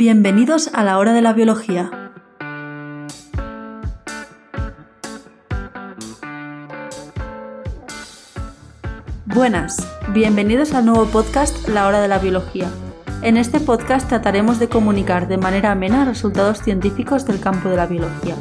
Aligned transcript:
Bienvenidos 0.00 0.70
a 0.72 0.82
la 0.82 0.96
hora 0.96 1.12
de 1.12 1.20
la 1.20 1.34
biología. 1.34 1.90
Buenas, 9.26 9.86
bienvenidos 10.14 10.72
al 10.72 10.86
nuevo 10.86 11.04
podcast 11.04 11.68
La 11.68 11.86
hora 11.86 12.00
de 12.00 12.08
la 12.08 12.18
biología. 12.18 12.70
En 13.20 13.36
este 13.36 13.60
podcast 13.60 14.08
trataremos 14.08 14.58
de 14.58 14.70
comunicar 14.70 15.28
de 15.28 15.36
manera 15.36 15.72
amena 15.72 16.06
resultados 16.06 16.62
científicos 16.62 17.26
del 17.26 17.38
campo 17.38 17.68
de 17.68 17.76
la 17.76 17.84
biología. 17.84 18.36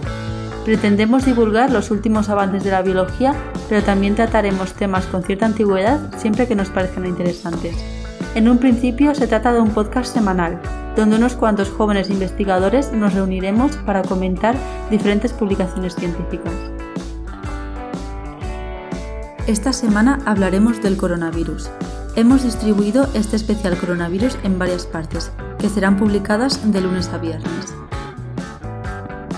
Pretendemos 0.63 1.25
divulgar 1.25 1.71
los 1.71 1.91
últimos 1.91 2.29
avances 2.29 2.63
de 2.63 2.71
la 2.71 2.83
biología, 2.83 3.33
pero 3.67 3.83
también 3.83 4.15
trataremos 4.15 4.71
temas 4.75 5.07
con 5.07 5.23
cierta 5.23 5.47
antigüedad 5.47 5.99
siempre 6.15 6.47
que 6.47 6.55
nos 6.55 6.69
parezcan 6.69 7.05
interesantes. 7.05 7.75
En 8.33 8.47
un 8.47 8.59
principio 8.59 9.13
se 9.13 9.27
trata 9.27 9.51
de 9.51 9.59
un 9.59 9.71
podcast 9.71 10.13
semanal, 10.13 10.61
donde 10.99 11.15
unos 11.15 11.35
cuantos 11.35 11.69
jóvenes 11.69 12.09
investigadores 12.09 12.91
nos 12.91 13.13
reuniremos 13.13 13.77
para 13.77 14.01
comentar 14.01 14.55
diferentes 14.91 15.31
publicaciones 15.31 15.95
científicas. 15.95 16.51
Esta 19.47 19.71
semana 19.71 20.19
hablaremos 20.25 20.81
del 20.81 20.97
coronavirus. 20.97 21.69
Hemos 22.17 22.43
distribuido 22.43 23.07
este 23.13 23.37
especial 23.37 23.77
coronavirus 23.77 24.37
en 24.43 24.59
varias 24.59 24.85
partes, 24.85 25.31
que 25.57 25.69
serán 25.69 25.95
publicadas 25.95 26.69
de 26.69 26.81
lunes 26.81 27.07
a 27.09 27.17
viernes. 27.17 27.73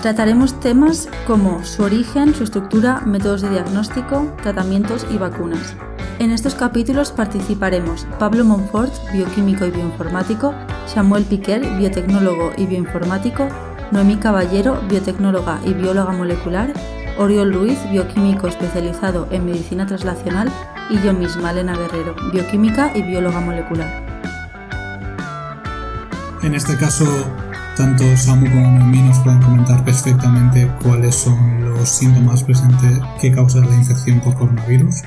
Trataremos 0.02 0.58
temas 0.58 1.08
como 1.28 1.62
su 1.64 1.84
origen, 1.84 2.34
su 2.34 2.42
estructura, 2.42 3.02
métodos 3.06 3.42
de 3.42 3.50
diagnóstico, 3.50 4.34
tratamientos 4.42 5.06
y 5.12 5.16
vacunas. 5.16 5.76
En 6.22 6.30
estos 6.30 6.54
capítulos 6.54 7.10
participaremos 7.10 8.06
Pablo 8.20 8.44
Monfort, 8.44 8.92
bioquímico 9.12 9.66
y 9.66 9.72
bioinformático, 9.72 10.54
Samuel 10.86 11.24
Piquer, 11.24 11.68
biotecnólogo 11.78 12.52
y 12.56 12.66
bioinformático, 12.66 13.48
Noemí 13.90 14.14
Caballero, 14.18 14.80
biotecnóloga 14.88 15.58
y 15.64 15.74
bióloga 15.74 16.12
molecular, 16.12 16.72
Oriol 17.18 17.52
Ruiz, 17.52 17.76
bioquímico 17.90 18.46
especializado 18.46 19.26
en 19.32 19.46
medicina 19.46 19.84
translacional, 19.84 20.48
y 20.90 21.00
yo 21.00 21.12
misma, 21.12 21.50
Elena 21.50 21.76
Guerrero, 21.76 22.14
bioquímica 22.32 22.92
y 22.96 23.02
bióloga 23.02 23.40
molecular. 23.40 23.90
En 26.44 26.54
este 26.54 26.76
caso, 26.76 27.04
tanto 27.76 28.04
Samu 28.16 28.48
como 28.48 28.70
Noemí 28.78 29.02
nos 29.02 29.18
pueden 29.18 29.42
comentar 29.42 29.84
perfectamente 29.84 30.70
cuáles 30.84 31.16
son 31.16 31.64
los 31.64 31.88
síntomas 31.88 32.44
presentes 32.44 33.00
que 33.20 33.32
causan 33.32 33.68
la 33.68 33.74
infección 33.74 34.20
por 34.20 34.36
coronavirus. 34.36 35.02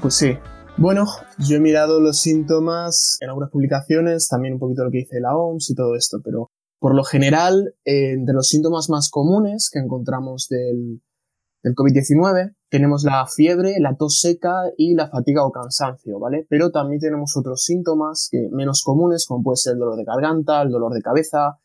Pues 0.00 0.14
sí. 0.14 0.38
Bueno, 0.78 1.04
yo 1.38 1.56
he 1.56 1.60
mirado 1.60 2.00
los 2.00 2.20
síntomas 2.20 3.18
en 3.20 3.28
algunas 3.28 3.50
publicaciones, 3.50 4.28
también 4.28 4.54
un 4.54 4.60
poquito 4.60 4.84
lo 4.84 4.90
que 4.90 4.98
dice 4.98 5.20
la 5.20 5.36
OMS 5.36 5.70
y 5.70 5.74
todo 5.74 5.94
esto, 5.94 6.20
pero 6.24 6.50
por 6.78 6.94
lo 6.94 7.04
general, 7.04 7.74
eh, 7.84 8.12
entre 8.12 8.34
los 8.34 8.48
síntomas 8.48 8.88
más 8.88 9.10
comunes 9.10 9.68
que 9.70 9.78
encontramos 9.78 10.48
del, 10.48 11.02
del 11.62 11.74
COVID-19, 11.74 12.54
tenemos 12.70 13.04
la 13.04 13.26
fiebre, 13.26 13.74
la 13.78 13.96
tos 13.96 14.20
seca 14.20 14.54
y 14.78 14.94
la 14.94 15.10
fatiga 15.10 15.44
o 15.44 15.52
cansancio, 15.52 16.18
¿vale? 16.18 16.46
Pero 16.48 16.70
también 16.70 17.00
tenemos 17.00 17.36
otros 17.36 17.62
síntomas 17.62 18.28
que 18.30 18.48
menos 18.50 18.82
comunes, 18.82 19.26
como 19.26 19.42
puede 19.42 19.56
ser 19.56 19.74
el 19.74 19.80
dolor 19.80 19.96
de 19.96 20.04
garganta, 20.04 20.62
el 20.62 20.70
dolor 20.70 20.94
de 20.94 21.02
cabeza, 21.02 21.58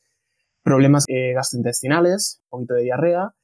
problemas 0.62 1.06
eh, 1.08 1.32
gastrointestinales, 1.34 2.42
un 2.46 2.50
poquito 2.50 2.74
de 2.74 2.84
diarrea, 2.84 3.35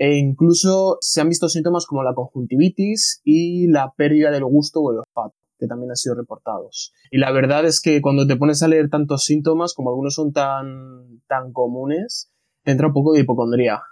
e 0.00 0.16
incluso 0.16 0.96
se 1.02 1.20
han 1.20 1.28
visto 1.28 1.50
síntomas 1.50 1.84
como 1.84 2.02
la 2.02 2.14
conjuntivitis 2.14 3.20
y 3.22 3.66
la 3.66 3.92
pérdida 3.94 4.30
del 4.30 4.46
gusto 4.46 4.80
o 4.80 4.92
el 4.92 4.98
olfato, 5.00 5.36
que 5.58 5.66
también 5.66 5.90
han 5.90 5.96
sido 5.96 6.14
reportados. 6.14 6.94
Y 7.10 7.18
la 7.18 7.30
verdad 7.32 7.66
es 7.66 7.82
que 7.82 8.00
cuando 8.00 8.26
te 8.26 8.36
pones 8.36 8.62
a 8.62 8.68
leer 8.68 8.88
tantos 8.88 9.24
síntomas, 9.24 9.74
como 9.74 9.90
algunos 9.90 10.14
son 10.14 10.32
tan, 10.32 11.20
tan 11.28 11.52
comunes, 11.52 12.30
entra 12.64 12.86
un 12.86 12.94
poco 12.94 13.12
de 13.12 13.20
hipocondría. 13.20 13.82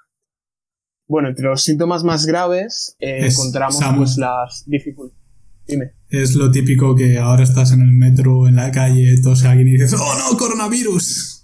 Bueno, 1.06 1.28
entre 1.28 1.44
los 1.44 1.62
síntomas 1.62 2.04
más 2.04 2.24
graves 2.24 2.97
eh, 3.00 3.26
encontramos 3.26 3.78
pues 3.94 4.16
las 4.16 4.64
dificultades. 4.66 5.22
Dime. 5.66 5.92
Es 6.08 6.34
lo 6.36 6.50
típico 6.50 6.97
que 6.97 7.18
ahora 7.18 7.42
estás 7.42 7.72
en 7.72 7.82
el 7.82 7.92
metro, 7.92 8.48
en 8.48 8.56
la 8.56 8.72
calle, 8.72 9.14
tose 9.22 9.47
alguien 9.47 9.68
y 9.68 9.72
dices, 9.72 9.92
¡Oh 10.00 10.14
no, 10.16 10.38
coronavirus! 10.38 11.38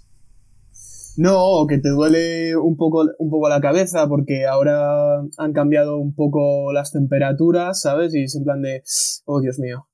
No, 1.17 1.65
que 1.67 1.77
te 1.77 1.89
duele 1.89 2.57
un 2.57 2.75
poco, 2.75 3.05
un 3.19 3.29
poco 3.29 3.49
la 3.49 3.61
cabeza 3.61 4.07
porque 4.07 4.45
ahora 4.45 5.21
han 5.37 5.53
cambiado 5.53 5.97
un 5.97 6.13
poco 6.13 6.73
las 6.73 6.91
temperaturas, 6.91 7.81
¿sabes? 7.81 8.13
Y 8.13 8.23
es 8.23 8.35
en 8.35 8.43
plan 8.43 8.61
de, 8.61 8.83
oh 9.25 9.41
Dios 9.41 9.59
mío. 9.59 9.87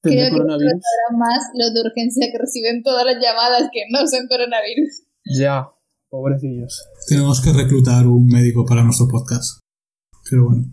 Creo 0.00 0.30
coronavirus? 0.30 0.72
que 0.72 1.16
más 1.16 1.50
los 1.54 1.74
de 1.74 1.80
urgencia 1.80 2.28
que 2.30 2.38
reciben 2.38 2.82
todas 2.82 3.04
las 3.04 3.16
llamadas 3.16 3.68
que 3.72 3.82
no 3.90 4.06
son 4.06 4.28
coronavirus. 4.28 5.02
Ya, 5.38 5.68
pobrecillos. 6.08 6.86
Tenemos 7.08 7.42
que 7.42 7.52
reclutar 7.52 8.06
un 8.06 8.26
médico 8.26 8.64
para 8.64 8.84
nuestro 8.84 9.08
podcast. 9.08 9.60
Pero 10.30 10.46
bueno. 10.46 10.64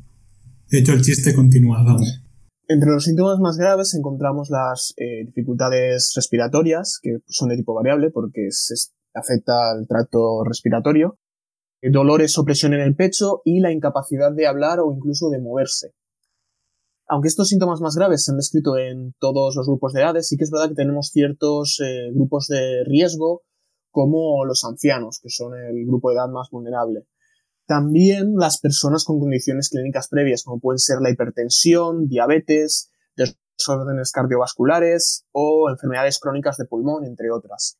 De 0.69 0.79
hecho, 0.79 0.93
el 0.93 1.01
chiste 1.01 1.33
continúa, 1.33 1.83
vamos. 1.83 2.24
Entre 2.67 2.89
los 2.89 3.03
síntomas 3.03 3.39
más 3.39 3.57
graves 3.57 3.93
encontramos 3.93 4.49
las 4.49 4.95
eh, 4.97 5.25
dificultades 5.25 6.13
respiratorias, 6.15 6.99
que 6.99 7.19
son 7.27 7.49
de 7.49 7.57
tipo 7.57 7.75
variable 7.75 8.09
porque 8.09 8.47
se 8.49 8.73
afecta 9.13 9.71
al 9.71 9.87
tracto 9.87 10.43
respiratorio, 10.43 11.19
eh, 11.81 11.91
dolores 11.91 12.35
o 12.39 12.43
presión 12.43 12.73
en 12.73 12.81
el 12.81 12.95
pecho 12.95 13.41
y 13.45 13.59
la 13.59 13.71
incapacidad 13.71 14.31
de 14.33 14.47
hablar 14.47 14.79
o 14.79 14.91
incluso 14.91 15.29
de 15.29 15.39
moverse. 15.39 15.93
Aunque 17.07 17.27
estos 17.27 17.49
síntomas 17.49 17.81
más 17.81 17.95
graves 17.95 18.25
se 18.25 18.31
han 18.31 18.37
descrito 18.37 18.77
en 18.79 19.13
todos 19.19 19.55
los 19.55 19.67
grupos 19.67 19.93
de 19.93 20.01
edades, 20.01 20.27
sí 20.27 20.35
que 20.35 20.45
es 20.45 20.49
verdad 20.49 20.69
que 20.69 20.75
tenemos 20.75 21.09
ciertos 21.09 21.79
eh, 21.85 22.09
grupos 22.15 22.47
de 22.47 22.83
riesgo, 22.83 23.43
como 23.91 24.43
los 24.43 24.63
ancianos, 24.65 25.19
que 25.21 25.29
son 25.29 25.53
el 25.53 25.85
grupo 25.85 26.09
de 26.09 26.15
edad 26.15 26.29
más 26.29 26.49
vulnerable. 26.49 27.05
También 27.65 28.35
las 28.35 28.59
personas 28.59 29.05
con 29.05 29.19
condiciones 29.19 29.69
clínicas 29.69 30.07
previas, 30.07 30.43
como 30.43 30.59
pueden 30.59 30.79
ser 30.79 30.97
la 31.01 31.09
hipertensión, 31.09 32.07
diabetes, 32.07 32.91
desórdenes 33.15 34.11
cardiovasculares 34.11 35.25
o 35.31 35.69
enfermedades 35.69 36.19
crónicas 36.19 36.57
de 36.57 36.65
pulmón, 36.65 37.05
entre 37.05 37.31
otras. 37.31 37.79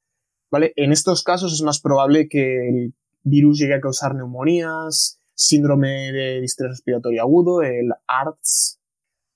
¿Vale? 0.50 0.74
En 0.76 0.92
estos 0.92 1.24
casos 1.24 1.54
es 1.54 1.62
más 1.62 1.80
probable 1.80 2.28
que 2.28 2.70
el 2.70 2.96
virus 3.24 3.60
llegue 3.60 3.76
a 3.76 3.82
causar 3.82 4.16
neumonías, 4.16 5.20
síndrome 5.34 6.12
de 6.12 6.42
distrés 6.42 6.70
respiratorio 6.70 7.22
agudo, 7.22 7.62
el 7.62 7.92
ARDS, 8.08 8.80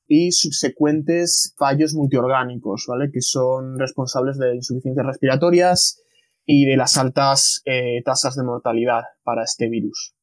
y 0.09 0.31
subsecuentes 0.31 1.53
fallos 1.55 1.93
multiorgánicos, 1.93 2.85
¿vale? 2.87 3.11
Que 3.11 3.21
son 3.21 3.77
responsables 3.77 4.39
de 4.39 4.55
insuficiencias 4.55 5.05
respiratorias 5.05 6.01
y 6.45 6.65
de 6.65 6.77
las 6.77 6.97
altas 6.97 7.61
eh, 7.65 8.01
tasas 8.03 8.35
de 8.35 8.43
mortalidad 8.43 9.03
para 9.23 9.43
este 9.43 9.69
virus. 9.69 10.15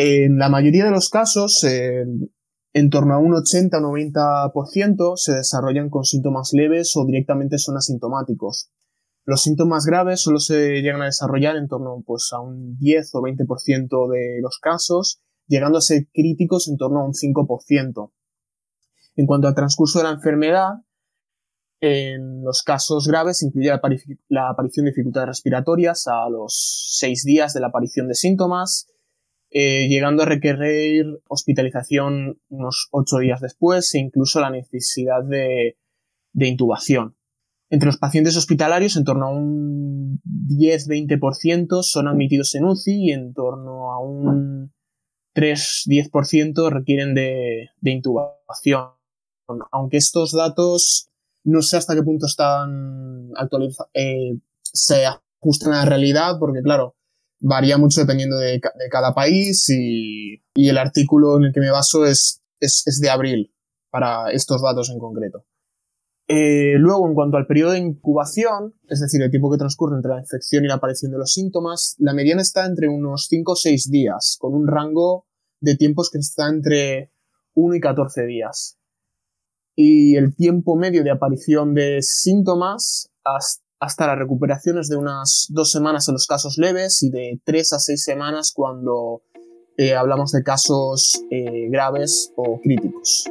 En 0.00 0.38
la 0.38 0.48
mayoría 0.48 0.84
de 0.84 0.92
los 0.92 1.10
casos, 1.10 1.64
en 1.64 2.90
torno 2.90 3.14
a 3.14 3.18
un 3.18 3.34
80 3.34 3.78
o 3.78 3.80
90% 3.80 5.16
se 5.16 5.34
desarrollan 5.34 5.90
con 5.90 6.04
síntomas 6.04 6.50
leves 6.52 6.92
o 6.96 7.04
directamente 7.04 7.58
son 7.58 7.76
asintomáticos. 7.76 8.70
Los 9.24 9.42
síntomas 9.42 9.86
graves 9.86 10.22
solo 10.22 10.38
se 10.38 10.82
llegan 10.82 11.02
a 11.02 11.06
desarrollar 11.06 11.56
en 11.56 11.66
torno 11.66 12.00
pues, 12.06 12.30
a 12.32 12.40
un 12.40 12.78
10 12.78 13.14
o 13.16 13.22
20% 13.22 14.12
de 14.12 14.40
los 14.40 14.60
casos, 14.60 15.20
llegando 15.48 15.78
a 15.78 15.82
ser 15.82 16.06
críticos 16.14 16.68
en 16.68 16.76
torno 16.76 17.00
a 17.00 17.04
un 17.04 17.12
5%. 17.12 18.12
En 19.16 19.26
cuanto 19.26 19.48
al 19.48 19.56
transcurso 19.56 19.98
de 19.98 20.04
la 20.04 20.12
enfermedad, 20.12 20.74
en 21.80 22.44
los 22.44 22.62
casos 22.62 23.08
graves 23.08 23.42
incluye 23.42 23.68
la, 24.28 24.48
aparición 24.48 24.84
de 24.84 24.92
dificultades 24.92 25.26
respiratorias 25.26 26.06
a 26.06 26.30
los 26.30 26.96
6 27.00 27.24
días 27.24 27.52
de 27.52 27.60
la 27.60 27.66
aparición 27.66 28.06
de 28.06 28.14
síntomas, 28.14 28.86
eh, 29.50 29.88
llegando 29.88 30.22
a 30.22 30.26
requerir 30.26 31.06
hospitalización 31.26 32.38
unos 32.50 32.88
ocho 32.90 33.18
días 33.18 33.40
después 33.40 33.94
e 33.94 33.98
incluso 33.98 34.40
la 34.40 34.50
necesidad 34.50 35.24
de, 35.24 35.76
intubación. 36.34 37.16
Entre 37.70 37.86
los 37.86 37.96
pacientes 37.96 38.36
hospitalarios, 38.36 38.96
en 38.96 39.04
torno 39.04 39.26
a 39.26 39.30
un 39.30 40.20
10-20% 40.24 41.82
son 41.82 42.08
admitidos 42.08 42.54
en 42.54 42.64
UCI 42.64 43.08
y 43.08 43.12
en 43.12 43.32
torno 43.32 43.90
a 43.92 44.00
un 44.00 44.72
3-10% 45.34 46.70
requieren 46.70 47.14
de, 47.14 47.70
intubación. 47.82 48.88
Aunque 49.72 49.96
estos 49.96 50.32
datos 50.32 51.08
no 51.44 51.62
sé 51.62 51.78
hasta 51.78 51.94
qué 51.94 52.02
punto 52.02 52.26
están 52.26 53.30
actualizados, 53.36 53.90
eh, 53.94 54.38
se 54.60 55.06
ajustan 55.06 55.72
a 55.72 55.78
la 55.78 55.84
realidad, 55.86 56.38
porque 56.38 56.60
claro, 56.60 56.97
varía 57.40 57.78
mucho 57.78 58.00
dependiendo 58.00 58.36
de, 58.36 58.60
cada 58.90 59.14
país 59.14 59.68
y, 59.68 60.42
el 60.54 60.78
artículo 60.78 61.36
en 61.38 61.44
el 61.44 61.52
que 61.52 61.60
me 61.60 61.70
baso 61.70 62.04
es, 62.04 62.42
es, 62.60 63.00
de 63.00 63.10
abril 63.10 63.54
para 63.90 64.30
estos 64.32 64.62
datos 64.62 64.90
en 64.90 64.98
concreto. 64.98 65.44
Eh, 66.30 66.74
luego, 66.78 67.08
en 67.08 67.14
cuanto 67.14 67.38
al 67.38 67.46
periodo 67.46 67.72
de 67.72 67.78
incubación, 67.78 68.74
es 68.88 69.00
decir, 69.00 69.22
el 69.22 69.30
tiempo 69.30 69.50
que 69.50 69.56
transcurre 69.56 69.96
entre 69.96 70.10
la 70.10 70.20
infección 70.20 70.64
y 70.64 70.68
la 70.68 70.74
aparición 70.74 71.10
de 71.10 71.18
los 71.18 71.32
síntomas, 71.32 71.94
la 71.98 72.12
mediana 72.12 72.42
está 72.42 72.66
entre 72.66 72.88
unos 72.88 73.28
5 73.28 73.52
o 73.52 73.56
6 73.56 73.90
días, 73.90 74.36
con 74.38 74.52
un 74.54 74.66
rango 74.66 75.26
de 75.60 75.76
tiempos 75.76 76.10
que 76.10 76.18
está 76.18 76.48
entre 76.48 77.12
1 77.54 77.74
y 77.76 77.80
14 77.80 78.26
días. 78.26 78.74
y 79.80 80.16
el 80.16 80.34
tiempo 80.34 80.74
medio 80.74 81.04
de 81.04 81.12
aparición 81.12 81.72
de 81.72 82.02
síntomas 82.02 83.12
hasta, 83.22 83.67
la 83.80 84.14
recuperación 84.16 84.78
es 84.78 84.88
de 84.88 84.96
unas 84.96 85.46
dos 85.50 85.70
semanas 85.70 86.08
en 86.08 86.14
los 86.14 86.26
casos 86.26 86.58
leves 86.58 87.02
y 87.02 87.10
de 87.10 87.40
tres 87.44 87.72
a 87.72 87.78
seis 87.78 88.02
semanas 88.02 88.52
cuando 88.54 89.22
eh, 89.76 89.94
hablamos 89.94 90.32
de 90.32 90.42
casos 90.42 91.22
eh, 91.30 91.68
graves 91.70 92.32
o 92.36 92.60
críticos. 92.60 93.24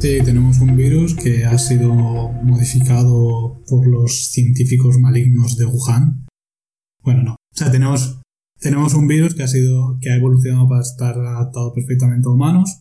Sí, 0.00 0.18
tenemos 0.24 0.60
un 0.60 0.76
virus 0.76 1.16
que 1.16 1.44
ha 1.44 1.58
sido 1.58 1.92
modificado 1.92 3.60
por 3.68 3.86
los 3.86 4.30
científicos 4.30 4.96
malignos 4.98 5.56
de 5.56 5.66
Wuhan. 5.66 6.26
Bueno, 7.02 7.22
no. 7.22 7.32
O 7.32 7.56
sea, 7.56 7.70
tenemos, 7.72 8.20
tenemos 8.60 8.94
un 8.94 9.08
virus 9.08 9.34
que 9.34 9.42
ha 9.42 9.48
sido, 9.48 9.98
que 10.00 10.10
ha 10.10 10.16
evolucionado 10.16 10.68
para 10.68 10.82
estar 10.82 11.18
adaptado 11.18 11.72
perfectamente 11.72 12.28
a 12.28 12.32
humanos. 12.32 12.80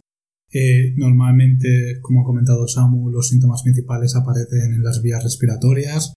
Eh, 0.53 0.93
normalmente, 0.95 1.99
como 2.01 2.21
ha 2.21 2.25
comentado 2.25 2.67
Samu, 2.67 3.09
los 3.09 3.29
síntomas 3.29 3.63
principales 3.63 4.15
aparecen 4.15 4.73
en 4.73 4.83
las 4.83 5.01
vías 5.01 5.23
respiratorias. 5.23 6.13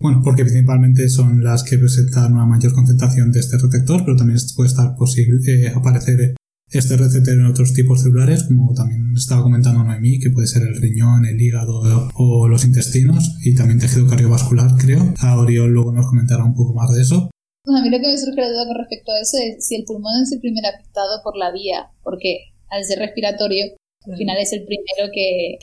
Bueno, 0.00 0.20
porque 0.22 0.44
principalmente 0.44 1.08
son 1.08 1.42
las 1.42 1.62
que 1.62 1.78
presentan 1.78 2.34
una 2.34 2.46
mayor 2.46 2.72
concentración 2.72 3.30
de 3.32 3.40
este 3.40 3.58
receptor, 3.58 4.04
pero 4.04 4.16
también 4.16 4.38
puede 4.56 4.68
estar 4.68 4.94
posible 4.96 5.38
eh, 5.46 5.72
aparecer 5.74 6.34
este 6.70 6.96
receptor 6.96 7.34
en 7.34 7.46
otros 7.46 7.72
tipos 7.72 8.02
celulares, 8.02 8.44
como 8.44 8.74
también 8.74 9.12
estaba 9.14 9.42
comentando 9.42 9.84
Noemí, 9.84 10.18
que 10.18 10.30
puede 10.30 10.46
ser 10.46 10.62
el 10.62 10.80
riñón, 10.80 11.24
el 11.24 11.40
hígado 11.40 11.80
o 12.14 12.48
los 12.48 12.64
intestinos, 12.64 13.36
y 13.44 13.54
también 13.54 13.78
tejido 13.78 14.08
cardiovascular, 14.08 14.70
creo. 14.78 15.14
A 15.20 15.38
Oriol 15.38 15.70
luego 15.70 15.92
nos 15.92 16.06
comentará 16.06 16.44
un 16.44 16.54
poco 16.54 16.74
más 16.74 16.92
de 16.92 17.02
eso. 17.02 17.30
a 17.66 17.82
mí 17.82 17.90
lo 17.90 17.98
que 18.00 18.08
me 18.08 18.18
surge 18.18 18.40
la 18.40 18.48
duda 18.48 18.66
con 18.66 18.76
respecto 18.76 19.12
a 19.12 19.20
eso 19.20 19.36
es 19.38 19.66
si 19.66 19.76
el 19.76 19.84
pulmón 19.84 20.22
es 20.22 20.32
el 20.32 20.40
primer 20.40 20.66
afectado 20.66 21.20
por 21.22 21.36
la 21.36 21.52
vía, 21.52 21.86
porque 22.02 22.53
al 22.74 22.84
ser 22.84 22.98
respiratorio, 22.98 23.64
al 24.06 24.16
final 24.16 24.36
es 24.38 24.52
el 24.52 24.64
primero 24.64 25.10
que, 25.12 25.56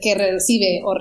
que, 0.00 0.14
recibe. 0.14 0.80
O 0.84 0.94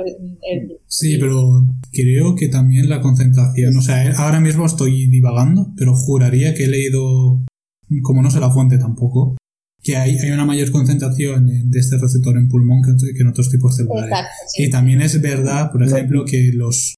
sí, 0.87 1.17
pero 1.19 1.65
creo 1.91 2.35
que 2.35 2.47
también 2.47 2.89
la 2.89 3.01
concentración, 3.01 3.77
o 3.77 3.81
sea, 3.81 4.11
ahora 4.17 4.39
mismo 4.39 4.65
estoy 4.65 5.07
divagando, 5.07 5.73
pero 5.77 5.93
juraría 5.93 6.53
que 6.53 6.65
he 6.65 6.67
leído, 6.67 7.45
como 8.01 8.21
no 8.21 8.31
sé 8.31 8.39
la 8.39 8.51
fuente 8.51 8.77
tampoco, 8.79 9.37
que 9.83 9.95
hay, 9.95 10.17
hay 10.17 10.31
una 10.31 10.45
mayor 10.45 10.71
concentración 10.71 11.45
de 11.69 11.79
este 11.79 11.97
receptor 11.97 12.35
en 12.35 12.49
pulmón 12.49 12.81
que, 12.81 13.21
en 13.21 13.27
otros 13.27 13.51
tipos 13.51 13.75
celulares. 13.75 14.27
Y 14.57 14.69
también 14.69 15.01
es 15.01 15.21
verdad, 15.21 15.71
por 15.71 15.83
ejemplo, 15.83 16.25
que 16.25 16.51
los, 16.53 16.95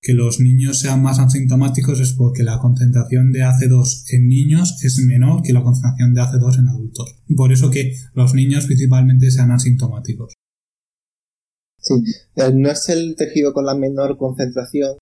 que 0.00 0.14
los 0.14 0.40
niños 0.40 0.80
sean 0.80 1.02
más 1.02 1.18
asintomáticos 1.18 2.00
es 2.00 2.12
porque 2.12 2.42
la 2.42 2.58
concentración 2.58 3.32
de 3.32 3.40
AC2 3.40 4.04
en 4.12 4.28
niños 4.28 4.82
es 4.84 4.98
menor 5.04 5.42
que 5.42 5.52
la 5.52 5.62
concentración 5.62 6.14
de 6.14 6.20
AC2 6.20 6.58
en 6.60 6.68
adultos. 6.68 7.22
Por 7.36 7.52
eso 7.52 7.70
que 7.70 7.92
los 8.14 8.34
niños 8.34 8.66
principalmente 8.66 9.30
sean 9.30 9.50
asintomáticos. 9.50 10.34
Sí, 11.78 11.94
eh, 12.36 12.52
no 12.54 12.70
es 12.70 12.88
el 12.88 13.14
tejido 13.16 13.52
con 13.52 13.64
la 13.64 13.74
menor 13.74 14.16
concentración, 14.16 14.96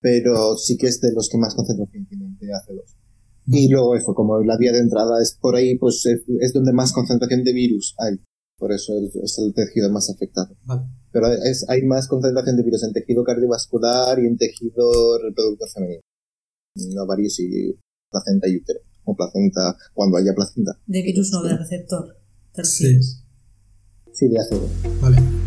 pero 0.00 0.56
sí 0.56 0.76
que 0.76 0.86
es 0.86 1.00
de 1.00 1.12
los 1.12 1.28
que 1.28 1.38
más 1.38 1.54
concentración 1.54 2.06
tienen 2.06 2.36
de 2.38 2.48
AC2. 2.48 3.02
Y 3.46 3.68
luego 3.68 3.96
eso, 3.96 4.14
como 4.14 4.40
la 4.42 4.56
vía 4.56 4.72
de 4.72 4.78
entrada 4.78 5.20
es 5.20 5.36
por 5.40 5.56
ahí, 5.56 5.76
pues 5.76 6.06
es, 6.06 6.52
donde 6.52 6.72
más 6.72 6.92
concentración 6.92 7.42
de 7.44 7.52
virus 7.52 7.94
hay. 7.98 8.16
Por 8.56 8.72
eso 8.72 8.92
es, 8.98 9.38
el 9.38 9.52
tejido 9.54 9.90
más 9.90 10.08
afectado. 10.10 10.56
Pero 11.12 11.26
es, 11.28 11.68
hay 11.68 11.82
más 11.82 12.08
concentración 12.08 12.56
de 12.56 12.62
virus 12.62 12.82
en 12.84 12.92
tejido 12.92 13.22
cardiovascular 13.22 14.18
y 14.18 14.26
en 14.26 14.36
tejido 14.36 15.18
reproductor 15.18 15.68
femenino. 15.68 16.00
Ovarios 17.02 17.38
y 17.40 17.78
placenta 18.10 18.48
y 18.48 18.56
útero. 18.56 18.80
O 19.04 19.16
placenta, 19.16 19.76
cuando 19.94 20.16
haya 20.16 20.32
placenta. 20.34 20.78
De 20.86 21.02
virus 21.02 21.30
no 21.32 21.42
de 21.42 21.56
receptor. 21.56 22.16
Sí. 22.62 23.00
Sí, 24.12 24.28
de 24.28 24.38
ácido. 24.38 24.68
Vale. 25.00 25.41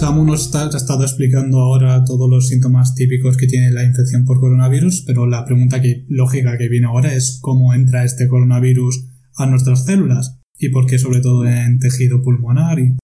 Samu 0.00 0.24
nos 0.24 0.54
ha 0.54 0.64
estado 0.74 1.02
explicando 1.02 1.58
ahora 1.58 2.02
todos 2.06 2.26
los 2.26 2.48
síntomas 2.48 2.94
típicos 2.94 3.36
que 3.36 3.46
tiene 3.46 3.70
la 3.70 3.84
infección 3.84 4.24
por 4.24 4.40
coronavirus, 4.40 5.04
pero 5.06 5.26
la 5.26 5.44
pregunta 5.44 5.76
lógica 6.08 6.56
que 6.56 6.70
viene 6.70 6.86
ahora 6.86 7.12
es 7.12 7.38
cómo 7.42 7.74
entra 7.74 8.02
este 8.02 8.26
coronavirus 8.26 9.04
a 9.36 9.44
nuestras 9.44 9.84
células 9.84 10.40
y 10.58 10.70
por 10.70 10.86
qué 10.86 10.98
sobre 10.98 11.20
todo 11.20 11.44
en 11.44 11.78
tejido 11.80 12.22
pulmonar. 12.22 12.78
O 12.80 12.96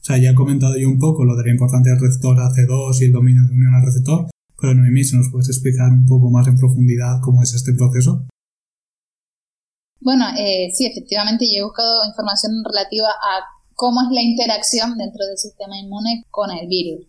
sea, 0.00 0.16
ya 0.16 0.30
he 0.30 0.34
comentado 0.34 0.78
yo 0.78 0.88
un 0.88 0.98
poco 0.98 1.26
lo 1.26 1.36
de 1.36 1.44
la 1.44 1.50
importancia 1.50 1.92
del 1.92 2.00
receptor 2.00 2.38
AC2 2.38 3.02
y 3.02 3.04
el 3.04 3.12
dominio 3.12 3.42
de 3.42 3.54
unión 3.54 3.74
al 3.74 3.84
receptor, 3.84 4.30
pero 4.58 4.74
Noemí, 4.74 5.04
si 5.04 5.18
nos 5.18 5.28
puedes 5.30 5.50
explicar 5.50 5.92
un 5.92 6.06
poco 6.06 6.30
más 6.30 6.48
en 6.48 6.56
profundidad 6.56 7.20
cómo 7.22 7.42
es 7.42 7.52
este 7.52 7.74
proceso. 7.74 8.26
Bueno, 10.00 10.24
eh, 10.38 10.70
sí, 10.72 10.86
efectivamente 10.86 11.44
yo 11.44 11.60
he 11.60 11.64
buscado 11.64 12.06
información 12.08 12.52
relativa 12.64 13.08
a 13.08 13.57
cómo 13.78 14.02
es 14.02 14.10
la 14.10 14.22
interacción 14.22 14.98
dentro 14.98 15.24
del 15.24 15.38
sistema 15.38 15.78
inmune 15.78 16.26
con 16.30 16.50
el 16.50 16.66
virus. 16.66 17.06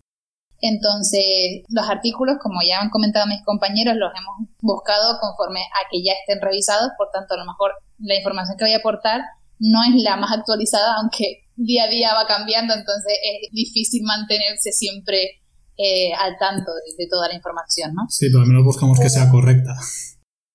Entonces, 0.62 1.66
los 1.68 1.89
artículos, 1.89 2.38
como 2.39 2.62
ya 2.62 2.80
han 2.80 2.92
comentado 2.92 3.25
mis 3.25 3.42
compañeros, 3.44 3.95
los 3.98 4.12
hemos 4.13 4.54
buscado 4.62 5.18
conforme 5.19 5.62
a 5.62 5.89
que 5.89 6.04
ya 6.04 6.13
estén 6.13 6.38
revisados, 6.39 6.92
por 6.95 7.10
tanto, 7.12 7.33
a 7.33 7.38
lo 7.38 7.45
mejor 7.45 7.71
la 7.98 8.16
información 8.16 8.56
que 8.56 8.66
voy 8.66 8.74
a 8.74 8.83
aportar 8.86 9.21
no 9.57 9.81
es 9.83 9.95
la 10.04 10.16
más 10.16 10.31
actualizada, 10.31 11.01
aunque 11.01 11.42
día 11.56 11.86
a 11.86 11.89
día 11.89 12.13
va 12.13 12.27
cambiando, 12.27 12.75
entonces 12.75 13.18
es 13.18 13.50
difícil 13.51 14.04
mantenerse 14.04 14.72
siempre 14.72 15.42
eh, 15.75 16.13
al 16.13 16.38
tanto 16.38 16.69
de, 16.69 17.07
toda 17.10 17.30
la 17.30 17.33
información, 17.33 17.95
¿no? 17.95 18.06
Sí, 18.10 18.27
pero 18.30 18.44
al 18.44 18.48
menos 18.48 18.63
buscamos 18.63 19.00
que 19.00 19.10
sea 19.10 19.31
correcta. 19.31 19.74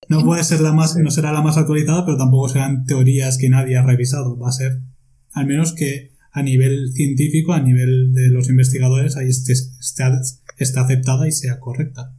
No 0.08 0.22
puede 0.22 0.44
ser 0.44 0.60
la 0.60 0.72
más, 0.72 0.94
no 0.96 1.10
será 1.10 1.32
la 1.32 1.43
más 1.43 1.56
actualizada, 1.56 2.05
pero 2.05 2.19
tampoco 2.19 2.50
serán 2.50 2.84
teorías 2.84 3.37
que 3.37 3.49
nadie 3.49 3.76
ha 3.76 3.82
revisado. 3.82 4.38
Va 4.38 4.50
a 4.50 4.52
ser 4.52 4.81
al 5.34 5.46
menos 5.46 5.75
que 5.75 6.14
a 6.32 6.42
nivel 6.42 6.90
científico, 6.92 7.52
a 7.52 7.60
nivel 7.60 8.12
de 8.12 8.28
los 8.28 8.48
investigadores, 8.48 9.16
ahí 9.16 9.28
esté, 9.28 9.52
esté, 9.52 10.81
aceptada 10.81 11.28
y 11.28 11.32
sea 11.32 11.60
correcta. 11.60 12.10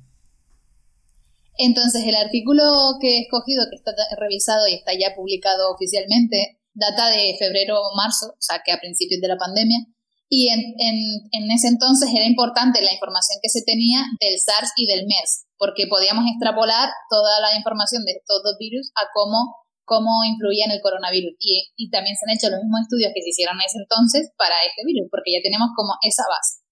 Entonces, 1.57 2.03
el 2.05 2.15
artículo 2.15 2.63
que 3.01 3.17
he 3.17 3.21
escogido, 3.23 3.65
que 3.69 3.77
está 3.77 3.91
revisado 4.19 4.67
y 4.67 4.73
está 4.73 4.91
ya 4.93 5.15
publicado 5.15 5.73
oficialmente, 5.73 6.59
data 6.73 7.09
de 7.09 7.35
febrero 7.39 7.79
o 7.79 7.95
marzo, 7.95 8.27
o 8.31 8.41
sea, 8.41 8.61
que 8.63 8.71
a 8.71 8.79
principios 8.79 9.21
de 9.21 9.27
la 9.27 9.37
pandemia, 9.37 9.79
y 10.27 10.49
en, 10.49 10.59
en, 10.79 11.51
ese 11.51 11.67
entonces 11.67 12.09
era 12.13 12.25
importante 12.25 12.81
la 12.81 12.93
información 12.93 13.39
que 13.41 13.49
se 13.49 13.63
tenía 13.63 13.99
del 14.19 14.39
SARS 14.39 14.71
y 14.75 14.87
del 14.87 15.05
MERS, 15.05 15.45
porque 15.57 15.87
podíamos 15.87 16.25
extrapolar 16.27 16.89
toda 17.09 17.39
la 17.41 17.55
información 17.55 18.03
de 18.03 18.13
estos 18.13 18.41
dos 18.43 18.57
virus 18.59 18.91
a 18.95 19.07
cómo 19.13 19.55
cómo 19.85 20.25
influía 20.25 20.65
en 20.65 20.71
el 20.71 20.81
coronavirus. 20.81 21.37
Y, 21.39 21.71
y 21.77 21.89
también 21.89 22.17
se 22.17 22.25
han 22.25 22.35
hecho 22.35 22.49
los 22.49 22.61
mismos 22.61 22.81
estudios 22.81 23.11
que 23.13 23.21
se 23.21 23.29
hicieron 23.29 23.55
en 23.55 23.65
ese 23.65 23.79
entonces 23.79 24.33
para 24.37 24.55
este 24.67 24.83
virus, 24.83 25.07
porque 25.09 25.31
ya 25.31 25.41
tenemos 25.41 25.69
como 25.75 25.95
esa 26.01 26.25
base. 26.27 26.65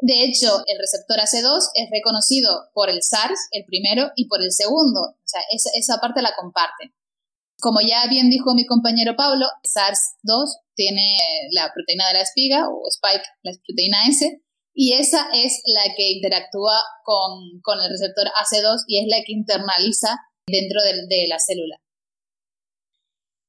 De 0.00 0.22
hecho, 0.22 0.62
el 0.66 0.78
receptor 0.78 1.18
AC2 1.18 1.74
es 1.74 1.90
reconocido 1.90 2.70
por 2.72 2.88
el 2.88 3.02
SARS, 3.02 3.48
el 3.50 3.64
primero, 3.64 4.12
y 4.14 4.28
por 4.28 4.40
el 4.40 4.52
segundo. 4.52 5.00
O 5.00 5.26
sea, 5.26 5.42
esa, 5.50 5.70
esa 5.74 6.00
parte 6.00 6.22
la 6.22 6.36
comparten. 6.38 6.94
Como 7.60 7.80
ya 7.80 8.06
bien 8.06 8.30
dijo 8.30 8.54
mi 8.54 8.64
compañero 8.64 9.16
Pablo, 9.16 9.46
SARS-2 9.64 10.62
tiene 10.76 11.18
la 11.50 11.72
proteína 11.74 12.06
de 12.06 12.14
la 12.14 12.20
espiga, 12.22 12.68
o 12.68 12.86
spike, 12.86 13.26
la 13.42 13.50
proteína 13.66 14.06
S, 14.06 14.40
y 14.80 14.92
esa 14.92 15.26
es 15.34 15.60
la 15.64 15.92
que 15.96 16.12
interactúa 16.12 16.80
con, 17.02 17.60
con 17.62 17.80
el 17.80 17.90
receptor 17.90 18.26
AC2 18.28 18.84
y 18.86 19.00
es 19.00 19.08
la 19.08 19.24
que 19.26 19.32
internaliza 19.32 20.16
dentro 20.50 20.80
de, 20.82 21.26
la 21.28 21.38
célula. 21.38 21.76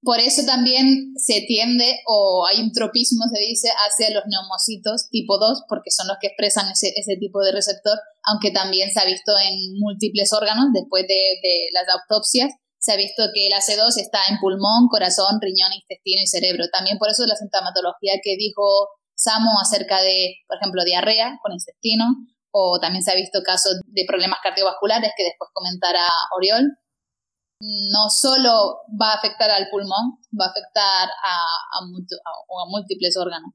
Por 0.02 0.20
eso 0.20 0.46
también 0.46 1.12
se 1.18 1.42
tiende, 1.42 2.00
o 2.08 2.46
hay 2.48 2.62
un 2.62 2.72
tropismo, 2.72 3.26
se 3.34 3.40
dice, 3.42 3.68
hacia 3.68 4.16
los 4.16 4.24
neumocitos 4.28 5.10
tipo 5.10 5.38
2, 5.38 5.64
porque 5.68 5.92
son 5.92 6.08
los 6.08 6.18
que 6.22 6.28
expresan 6.28 6.72
ese, 6.72 7.18
tipo 7.20 7.42
de 7.42 7.52
receptor, 7.52 8.00
aunque 8.24 8.52
también 8.52 8.92
se 8.92 9.02
ha 9.02 9.06
visto 9.06 9.34
en 9.38 9.78
múltiples 9.78 10.32
órganos, 10.32 10.68
después 10.74 11.06
de, 11.06 11.68
las 11.74 11.88
autopsias, 11.90 12.50
se 12.80 12.94
ha 12.94 12.96
visto 12.96 13.24
que 13.34 13.48
el 13.48 13.54
AC2 13.54 14.00
está 14.00 14.20
en 14.30 14.40
pulmón, 14.40 14.88
corazón, 14.88 15.36
riñón, 15.42 15.74
intestino 15.74 16.22
y 16.24 16.28
cerebro. 16.28 16.64
También 16.72 16.98
por 16.98 17.10
eso 17.10 17.26
la 17.26 17.36
sintomatología 17.36 18.14
que 18.24 18.38
dijo 18.38 18.88
Samo 19.16 19.60
acerca 19.60 20.02
de, 20.02 20.36
por 20.48 20.56
ejemplo, 20.58 20.86
diarrea 20.86 21.38
con 21.44 21.52
intestino, 21.52 22.06
o 22.52 22.80
también 22.80 23.04
se 23.04 23.12
ha 23.12 23.16
visto 23.16 23.44
casos 23.44 23.80
de 23.86 24.06
problemas 24.08 24.40
cardiovasculares 24.42 25.12
que 25.16 25.24
después 25.24 25.50
comentará 25.54 26.08
Oriol, 26.36 26.72
no 27.62 28.10
solo 28.10 28.80
va 29.00 29.12
a 29.12 29.18
afectar 29.18 29.52
al 29.52 29.68
pulmón, 29.70 30.20
va 30.32 30.46
a 30.46 30.50
afectar 30.50 31.10
a, 31.10 31.86
múltiples 32.70 33.18
órganos. 33.18 33.52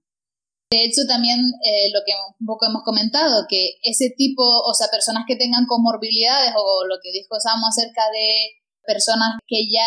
De 0.71 0.85
hecho, 0.85 1.07
también 1.07 1.39
eh, 1.39 1.89
lo 1.93 2.01
que 2.05 2.13
un 2.41 2.47
poco 2.47 2.67
hemos 2.67 2.83
comentado, 2.83 3.47
que 3.49 3.79
ese 3.83 4.11
tipo, 4.17 4.43
o 4.43 4.75
sea, 4.75 4.89
personas 4.89 5.25
que 5.27 5.37
tengan 5.37 5.67
comorbilidades 5.67 6.53
o 6.57 6.85
lo 6.87 6.97
que 7.03 7.13
dijo 7.13 7.39
Samo 7.39 7.69
acerca 7.69 8.03
de 8.11 8.59
personas 8.85 9.39
que 9.47 9.71
ya 9.71 9.87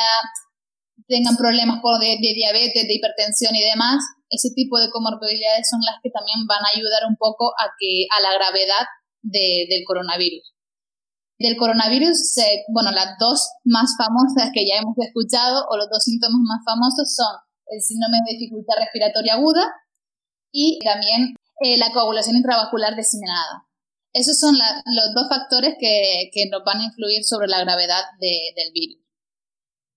tengan 1.07 1.35
problemas 1.35 1.81
por 1.81 1.99
de, 1.99 2.17
diabetes, 2.17 2.87
de 2.87 2.93
hipertensión 2.93 3.55
y 3.55 3.63
demás, 3.63 4.01
ese 4.29 4.49
tipo 4.55 4.79
de 4.79 4.89
comorbilidades 4.89 5.67
son 5.69 5.81
las 5.85 5.99
que 6.01 6.09
también 6.09 6.47
van 6.47 6.63
a 6.63 6.71
ayudar 6.73 7.05
un 7.07 7.15
poco 7.17 7.53
a, 7.59 7.69
que, 7.77 8.07
a 8.17 8.21
la 8.21 8.33
gravedad 8.33 8.87
del 9.21 9.83
coronavirus. 9.85 10.56
Del 11.39 11.55
coronavirus, 11.55 12.33
bueno, 12.69 12.91
las 12.91 13.13
dos 13.19 13.47
más 13.63 13.93
famosas 13.97 14.49
que 14.53 14.65
ya 14.65 14.81
hemos 14.81 14.97
escuchado, 14.97 15.65
o 15.69 15.77
los 15.77 15.87
dos 15.89 16.03
síntomas 16.03 16.41
más 16.41 16.65
famosos 16.65 17.13
son 17.13 17.29
el 17.69 17.81
síndrome 17.81 18.17
de 18.25 18.37
dificultad 18.37 18.75
respiratoria 18.79 19.35
aguda 19.35 19.69
y 20.51 20.79
también 20.83 21.35
eh, 21.61 21.77
la 21.77 21.91
coagulación 21.93 22.37
intravascular 22.37 22.95
diseminada. 22.95 23.67
Esos 24.13 24.39
son 24.39 24.55
los 24.57 25.13
dos 25.13 25.29
factores 25.29 25.75
que, 25.79 26.31
que, 26.33 26.49
nos 26.49 26.63
van 26.65 26.79
a 26.81 26.85
influir 26.85 27.23
sobre 27.23 27.47
la 27.47 27.61
gravedad 27.61 28.01
del 28.19 28.71
virus. 28.73 28.97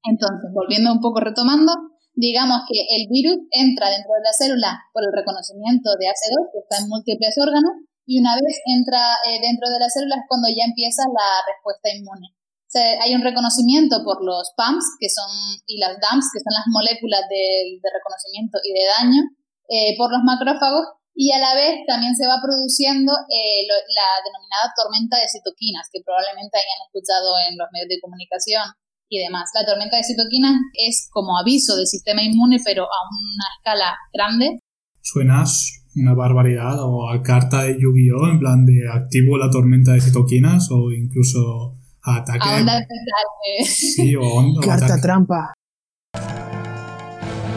Entonces, 0.04 0.50
volviendo 0.52 0.92
un 0.92 1.00
poco 1.00 1.20
retomando, 1.20 1.72
digamos 2.12 2.68
que 2.68 2.80
el 2.96 3.08
virus 3.08 3.48
entra 3.50 3.88
dentro 3.88 4.12
de 4.12 4.24
la 4.24 4.32
célula 4.32 4.82
por 4.92 5.04
el 5.04 5.12
reconocimiento 5.12 5.90
de 5.96 6.06
AC2, 6.08 6.52
que 6.52 6.58
está 6.60 6.84
en 6.84 6.88
múltiples 6.88 7.34
órganos, 7.40 7.72
y 8.06 8.20
una 8.20 8.34
vez 8.34 8.60
entra 8.66 8.98
eh, 9.26 9.40
dentro 9.40 9.70
de 9.70 9.78
la 9.78 9.88
célula 9.88 10.16
es 10.16 10.26
cuando 10.28 10.48
ya 10.48 10.64
empieza 10.66 11.04
la 11.08 11.28
respuesta 11.46 11.90
inmune. 11.94 12.32
O 12.32 12.70
sea, 12.70 13.02
hay 13.02 13.14
un 13.14 13.22
reconocimiento 13.22 14.02
por 14.04 14.22
los 14.22 14.54
PAMS, 14.56 14.84
que 14.98 15.10
son, 15.10 15.26
y 15.66 15.78
las 15.78 15.98
DAMs, 15.98 16.30
que 16.30 16.38
son 16.38 16.54
las 16.54 16.66
moléculas 16.70 17.26
de, 17.26 17.78
de 17.82 17.88
reconocimiento 17.90 18.62
y 18.62 18.70
de 18.70 18.84
daño, 18.94 19.22
eh, 19.66 19.98
por 19.98 20.10
los 20.10 20.22
macrófagos, 20.22 20.86
y 21.14 21.32
a 21.32 21.38
la 21.38 21.54
vez 21.54 21.82
también 21.86 22.14
se 22.14 22.26
va 22.26 22.38
produciendo 22.40 23.12
eh, 23.26 23.66
la 23.66 24.08
denominada 24.22 24.72
tormenta 24.74 25.18
de 25.18 25.28
citoquinas, 25.28 25.90
que 25.92 26.00
probablemente 26.06 26.58
hayan 26.58 26.86
escuchado 26.86 27.34
en 27.50 27.58
los 27.58 27.68
medios 27.72 27.90
de 27.90 28.00
comunicación 28.00 28.62
y 29.10 29.18
demás. 29.18 29.50
La 29.54 29.66
tormenta 29.66 29.96
de 29.98 30.04
citoquinas 30.04 30.54
es 30.74 31.10
como 31.10 31.38
aviso 31.38 31.76
del 31.76 31.86
sistema 31.86 32.22
inmune, 32.22 32.58
pero 32.64 32.84
a 32.84 32.98
una 33.10 33.46
escala 33.58 33.98
grande. 34.14 34.60
Suenas 35.02 35.79
una 36.00 36.14
barbaridad 36.14 36.76
o 36.80 37.10
a 37.10 37.22
carta 37.22 37.64
de 37.64 37.78
Yu-Gi-Oh! 37.78 38.28
en 38.28 38.38
plan 38.38 38.64
de 38.64 38.88
activo 38.92 39.36
la 39.36 39.50
tormenta 39.50 39.92
de 39.92 40.00
citoquinas 40.00 40.68
o 40.70 40.90
incluso 40.92 41.76
a 42.02 42.16
ataque. 42.16 42.40
A 42.42 42.56
onda 42.56 42.80
de... 42.80 43.64
Sí, 43.64 44.16
o, 44.16 44.22
onda, 44.22 44.60
Carta 44.66 45.00
trampa. 45.00 45.52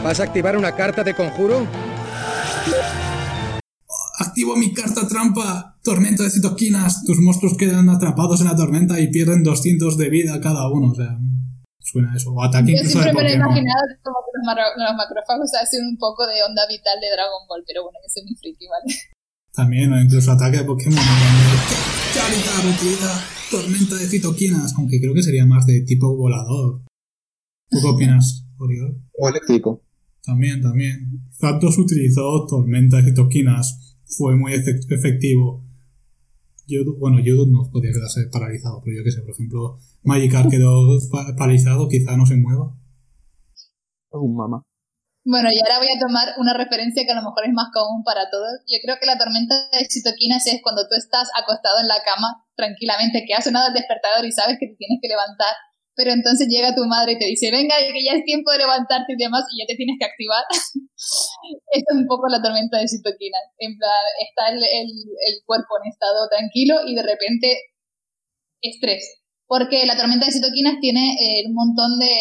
¿Vas 0.02 0.20
a 0.20 0.24
activar 0.24 0.56
una 0.56 0.72
carta 0.72 1.02
de 1.02 1.14
conjuro? 1.14 1.66
activo 4.16 4.56
mi 4.56 4.72
carta 4.72 5.06
trampa, 5.06 5.76
tormenta 5.82 6.24
de 6.24 6.30
citoquinas, 6.30 7.04
tus 7.04 7.18
monstruos 7.18 7.56
quedan 7.56 7.88
atrapados 7.88 8.40
en 8.40 8.48
la 8.48 8.56
tormenta 8.56 9.00
y 9.00 9.10
pierden 9.10 9.42
200 9.42 9.96
de 9.96 10.10
vida 10.10 10.40
cada 10.40 10.68
uno, 10.68 10.90
o 10.90 10.94
sea, 10.94 11.18
suena 11.94 12.10
eso, 12.10 12.34
o 12.34 12.42
ataque 12.42 12.74
Yo 12.74 12.82
incluso 12.82 12.98
siempre 12.98 13.22
de 13.22 13.22
me 13.22 13.22
he 13.22 13.38
Pokémon. 13.38 13.54
imaginado 13.54 13.82
como 14.02 14.18
que 14.26 14.32
los, 14.34 14.94
macrófagos 14.98 15.50
hacen 15.54 15.86
un 15.86 15.96
poco 15.96 16.26
de 16.26 16.42
onda 16.42 16.66
vital 16.66 16.98
de 16.98 17.06
Dragon 17.14 17.46
Ball, 17.46 17.62
pero 17.62 17.84
bueno, 17.86 17.98
que 18.02 18.10
soy 18.10 18.22
muy 18.26 18.34
friki, 18.34 18.66
¿vale? 18.66 18.90
También, 19.54 19.92
o 19.92 20.00
incluso 20.02 20.32
ataque 20.34 20.58
de 20.58 20.64
Pokémon. 20.66 20.98
Charizard 22.12 22.66
utiliza 22.66 23.10
tormenta 23.50 23.94
de 23.94 24.06
citoquinas, 24.06 24.74
aunque 24.76 24.98
creo 25.00 25.14
que 25.14 25.22
sería 25.22 25.46
más 25.46 25.66
de 25.66 25.82
tipo 25.82 26.16
volador. 26.16 26.82
¿Tú 27.70 27.78
qué 27.80 27.86
opinas, 27.88 28.46
Oriol? 28.58 28.98
O 29.18 29.28
eléctrico. 29.28 29.82
También, 30.24 30.60
también. 30.60 31.22
Zapdos 31.38 31.78
utilizó 31.78 32.46
tormenta 32.48 32.96
de 32.98 33.10
citoquinas, 33.10 33.96
fue 34.06 34.34
muy 34.36 34.52
efec- 34.52 34.86
efectivo. 34.90 35.63
Yodo, 36.66 36.96
bueno, 36.98 37.20
Yodo 37.20 37.46
no 37.46 37.68
podía 37.70 37.92
quedarse 37.92 38.26
paralizado, 38.32 38.80
pero 38.84 38.96
yo 38.98 39.04
qué 39.04 39.10
sé, 39.12 39.20
por 39.22 39.32
ejemplo, 39.34 39.76
Magikarp 40.02 40.50
quedó 40.50 40.98
pa- 41.12 41.34
paralizado, 41.36 41.88
quizá 41.88 42.16
no 42.16 42.24
se 42.26 42.36
mueva. 42.36 42.72
Oh, 44.10 44.26
mamá. 44.28 44.62
Bueno, 45.24 45.48
y 45.50 45.56
ahora 45.56 45.80
voy 45.80 45.88
a 45.88 45.98
tomar 45.98 46.28
una 46.36 46.52
referencia 46.52 47.04
que 47.04 47.12
a 47.12 47.16
lo 47.16 47.24
mejor 47.24 47.48
es 47.48 47.52
más 47.56 47.72
común 47.72 48.04
para 48.04 48.28
todos. 48.28 48.60
Yo 48.68 48.76
creo 48.84 48.96
que 49.00 49.08
la 49.08 49.16
tormenta 49.16 49.56
de 49.72 49.88
citoquinas 49.88 50.44
es 50.46 50.60
cuando 50.62 50.84
tú 50.84 50.94
estás 51.00 51.28
acostado 51.32 51.80
en 51.80 51.88
la 51.88 52.04
cama 52.04 52.44
tranquilamente, 52.56 53.24
que 53.26 53.32
ha 53.32 53.40
sonado 53.40 53.68
el 53.68 53.74
despertador 53.74 54.24
y 54.24 54.32
sabes 54.32 54.60
que 54.60 54.68
te 54.68 54.76
tienes 54.76 55.00
que 55.00 55.08
levantar, 55.08 55.52
pero 55.96 56.12
entonces 56.12 56.48
llega 56.48 56.74
tu 56.74 56.84
madre 56.86 57.12
y 57.12 57.18
te 57.18 57.26
dice, 57.26 57.50
venga, 57.50 57.76
que 57.78 58.04
ya 58.04 58.18
es 58.18 58.24
tiempo 58.24 58.50
de 58.50 58.58
levantarte 58.58 59.14
y 59.14 59.16
demás, 59.16 59.44
y 59.52 59.62
ya 59.62 59.66
te 59.66 59.76
tienes 59.76 59.96
que 59.98 60.06
activar. 60.06 60.44
Esto 60.50 61.90
es 61.94 61.96
un 61.96 62.06
poco 62.06 62.28
la 62.28 62.42
tormenta 62.42 62.78
de 62.78 62.88
citoquinas. 62.88 63.42
En 63.58 63.78
plan, 63.78 64.04
está 64.18 64.50
el, 64.50 64.58
el, 64.58 64.90
el 64.90 65.36
cuerpo 65.46 65.78
en 65.82 65.90
estado 65.90 66.28
tranquilo 66.28 66.82
y 66.86 66.94
de 66.94 67.02
repente 67.02 67.58
estrés. 68.60 69.22
Porque 69.46 69.86
la 69.86 69.96
tormenta 69.96 70.26
de 70.26 70.32
citoquinas 70.32 70.80
tiene 70.80 71.14
eh, 71.14 71.46
un 71.46 71.54
montón 71.54 71.98
de, 71.98 72.14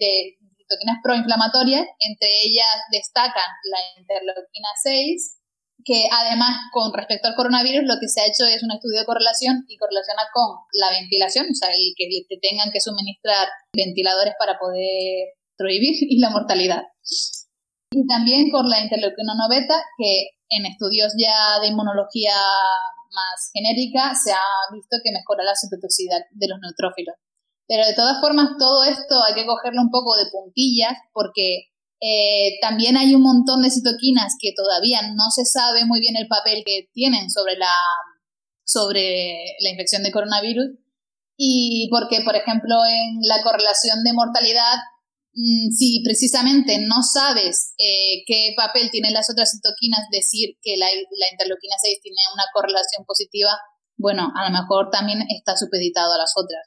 de 0.00 0.38
citoquinas 0.56 0.98
proinflamatorias, 1.02 1.86
entre 2.00 2.28
ellas 2.42 2.74
destacan 2.90 3.50
la 3.70 4.00
interleuquina 4.00 4.68
6, 4.82 5.41
que 5.84 6.08
además 6.10 6.56
con 6.72 6.92
respecto 6.92 7.28
al 7.28 7.34
coronavirus 7.34 7.84
lo 7.84 7.98
que 8.00 8.08
se 8.08 8.20
ha 8.20 8.26
hecho 8.26 8.44
es 8.44 8.62
un 8.62 8.72
estudio 8.72 9.00
de 9.00 9.06
correlación 9.06 9.64
y 9.68 9.76
correlaciona 9.76 10.22
con 10.32 10.56
la 10.72 10.90
ventilación, 10.90 11.46
o 11.50 11.54
sea, 11.54 11.68
el 11.68 11.94
que 11.96 12.06
te 12.28 12.38
tengan 12.38 12.70
que 12.70 12.80
suministrar 12.80 13.48
ventiladores 13.74 14.34
para 14.38 14.58
poder 14.58 15.34
prohibir 15.56 15.94
y 16.00 16.18
la 16.24 16.30
mortalidad. 16.30 16.82
Y 17.90 18.06
también 18.06 18.50
con 18.50 18.68
la 18.68 18.80
interleuquina 18.80 19.34
9 19.36 19.60
beta, 19.60 19.76
que 19.98 20.30
en 20.48 20.66
estudios 20.66 21.12
ya 21.18 21.60
de 21.60 21.68
inmunología 21.68 22.34
más 23.12 23.50
genérica 23.52 24.14
se 24.14 24.32
ha 24.32 24.72
visto 24.72 24.96
que 25.04 25.12
mejora 25.12 25.44
la 25.44 25.54
citotoxicidad 25.54 26.20
de 26.30 26.48
los 26.48 26.58
neutrófilos. 26.60 27.16
Pero 27.68 27.86
de 27.86 27.94
todas 27.94 28.20
formas, 28.20 28.56
todo 28.58 28.84
esto 28.84 29.22
hay 29.24 29.34
que 29.34 29.46
cogerlo 29.46 29.82
un 29.82 29.90
poco 29.90 30.16
de 30.16 30.30
puntillas 30.30 30.94
porque 31.12 31.71
eh, 32.02 32.58
también 32.60 32.96
hay 32.96 33.14
un 33.14 33.22
montón 33.22 33.62
de 33.62 33.70
citoquinas 33.70 34.34
que 34.40 34.50
todavía 34.56 35.02
no 35.14 35.30
se 35.30 35.44
sabe 35.44 35.86
muy 35.86 36.00
bien 36.00 36.16
el 36.16 36.26
papel 36.26 36.64
que 36.66 36.90
tienen 36.92 37.30
sobre 37.30 37.56
la, 37.56 37.72
sobre 38.64 39.54
la 39.60 39.70
infección 39.70 40.02
de 40.02 40.10
coronavirus. 40.10 40.66
Y 41.36 41.88
porque, 41.90 42.22
por 42.22 42.34
ejemplo, 42.34 42.74
en 42.90 43.20
la 43.22 43.40
correlación 43.44 44.02
de 44.02 44.12
mortalidad, 44.14 44.82
mmm, 45.32 45.70
si 45.70 46.02
precisamente 46.04 46.78
no 46.80 47.02
sabes 47.04 47.72
eh, 47.78 48.24
qué 48.26 48.52
papel 48.56 48.90
tienen 48.90 49.14
las 49.14 49.30
otras 49.30 49.52
citoquinas, 49.52 50.10
decir 50.10 50.58
que 50.60 50.76
la, 50.76 50.86
la 50.86 51.30
interleuquina 51.30 51.76
6 51.80 52.00
tiene 52.02 52.18
una 52.34 52.44
correlación 52.52 53.04
positiva, 53.06 53.52
bueno, 53.96 54.32
a 54.34 54.50
lo 54.50 54.50
mejor 54.50 54.90
también 54.90 55.22
está 55.30 55.56
supeditado 55.56 56.14
a 56.14 56.18
las 56.18 56.32
otras. 56.34 56.66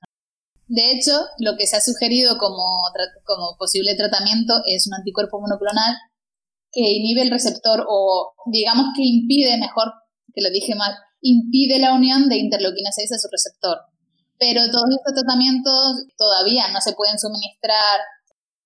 De 0.68 0.92
hecho, 0.92 1.12
lo 1.40 1.56
que 1.58 1.68
se 1.68 1.78
ha 1.78 1.82
sugerido 1.82 2.38
como, 2.38 2.82
como 3.24 3.56
posible 3.58 3.96
tratamiento 3.96 4.54
es 4.66 4.88
un 4.88 4.96
anticuerpo 4.96 5.40
monoclonal 5.40 5.96
que 6.72 6.82
inhibe 6.82 7.22
el 7.22 7.30
receptor 7.30 7.86
o 7.88 8.34
digamos 8.52 8.88
que 8.96 9.04
impide, 9.04 9.58
mejor 9.58 9.94
que 10.34 10.42
lo 10.42 10.50
dije 10.50 10.76
mal, 10.76 10.94
impide 11.22 11.80
la 11.80 11.94
unión 11.94 12.28
de 12.30 12.38
interleuquina 12.38 12.92
6 12.92 13.12
a 13.14 13.20
su 13.20 13.28
receptor. 13.32 13.78
Pero 14.38 14.70
todos 14.70 14.90
estos 14.92 15.14
tratamientos 15.14 16.06
todavía 16.18 16.68
no 16.70 16.82
se 16.82 16.94
pueden 16.94 17.18
suministrar, 17.18 18.02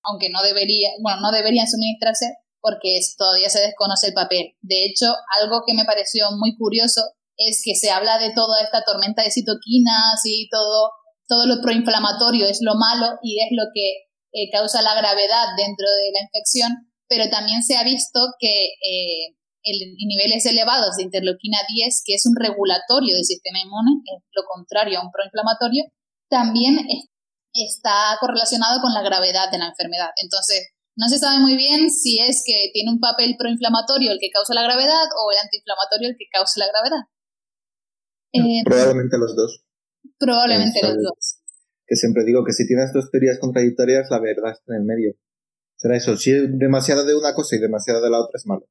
aunque 0.04 0.30
no, 0.30 0.42
debería, 0.42 0.90
bueno, 1.02 1.22
no 1.22 1.32
deberían 1.32 1.68
suministrarse 1.68 2.26
porque 2.62 3.00
todavía 3.18 3.50
se 3.50 3.62
desconoce 3.62 4.08
el 4.08 4.14
papel. 4.14 4.56
De 4.62 4.86
hecho, 4.86 5.14
algo 5.40 5.64
que 5.66 5.74
me 5.74 5.86
pareció 5.86 6.32
muy 6.38 6.58
curioso 6.58 7.02
es 7.38 7.62
que 7.64 7.76
se 7.76 7.92
habla 7.92 8.18
de 8.18 8.34
toda 8.34 8.62
esta 8.62 8.84
tormenta 8.84 9.24
de 9.24 9.32
citoquinas 9.32 10.20
y 10.26 10.50
todo 10.50 10.92
todo 11.30 11.46
lo 11.46 11.62
proinflamatorio 11.62 12.48
es 12.48 12.60
lo 12.62 12.74
malo 12.76 13.20
y 13.22 13.40
es 13.40 13.50
lo 13.52 13.70
que 13.74 14.10
eh, 14.34 14.50
causa 14.52 14.82
la 14.82 14.96
gravedad 14.96 15.54
dentro 15.56 15.86
de 15.86 16.12
la 16.12 16.22
infección, 16.26 16.92
pero 17.08 17.30
también 17.30 17.62
se 17.64 17.78
ha 17.78 17.84
visto 17.84 18.20
que 18.40 18.74
eh, 18.82 19.38
el, 19.64 19.94
niveles 20.08 20.46
elevados 20.46 20.98
de 20.98 21.04
interleuquina 21.04 21.60
10, 21.68 22.02
que 22.04 22.16
es 22.16 22.26
un 22.26 22.36
regulatorio 22.36 23.16
del 23.16 23.26
sistema 23.26 23.60
inmune, 23.62 24.02
es 24.06 24.24
lo 24.34 24.44
contrario 24.50 25.00
a 25.00 25.06
un 25.06 25.12
proinflamatorio, 25.12 25.86
también 26.30 26.80
es, 26.90 27.06
está 27.54 28.18
correlacionado 28.20 28.82
con 28.82 28.94
la 28.94 29.02
gravedad 29.02 29.52
de 29.52 29.60
la 29.60 29.68
enfermedad. 29.68 30.10
Entonces, 30.22 30.74
no 30.98 31.08
se 31.08 31.18
sabe 31.18 31.40
muy 31.40 31.56
bien 31.56 31.90
si 31.90 32.20
es 32.20 32.44
que 32.46 32.72
tiene 32.74 32.92
un 32.92 33.00
papel 33.00 33.36
proinflamatorio 33.38 34.12
el 34.12 34.20
que 34.20 34.32
causa 34.32 34.54
la 34.54 34.64
gravedad 34.64 35.08
o 35.22 35.32
el 35.32 35.38
antiinflamatorio 35.38 36.10
el 36.10 36.18
que 36.18 36.26
causa 36.32 36.60
la 36.60 36.68
gravedad. 36.68 37.04
Eh, 38.34 38.64
Probablemente 38.66 39.18
los 39.18 39.36
dos. 39.36 39.69
Probablemente 40.18 40.82
los 40.82 40.96
dos. 41.02 41.40
Que 41.86 41.96
siempre 41.96 42.24
digo 42.24 42.44
que 42.46 42.54
si 42.54 42.68
tienes 42.68 42.94
dos 42.94 43.10
teorías 43.12 43.40
contradictorias, 43.40 44.08
la 44.10 44.20
verdad 44.20 44.52
está 44.52 44.74
en 44.74 44.82
el 44.82 44.86
medio. 44.86 45.14
Será 45.76 45.96
eso. 45.96 46.18
Si 46.18 46.32
es 46.32 46.44
demasiado 46.60 47.06
de 47.06 47.16
una 47.16 47.34
cosa 47.34 47.56
y 47.56 47.60
demasiado 47.60 48.02
de 48.02 48.10
la 48.10 48.20
otra, 48.20 48.36
es 48.36 48.46
malo. 48.46 48.68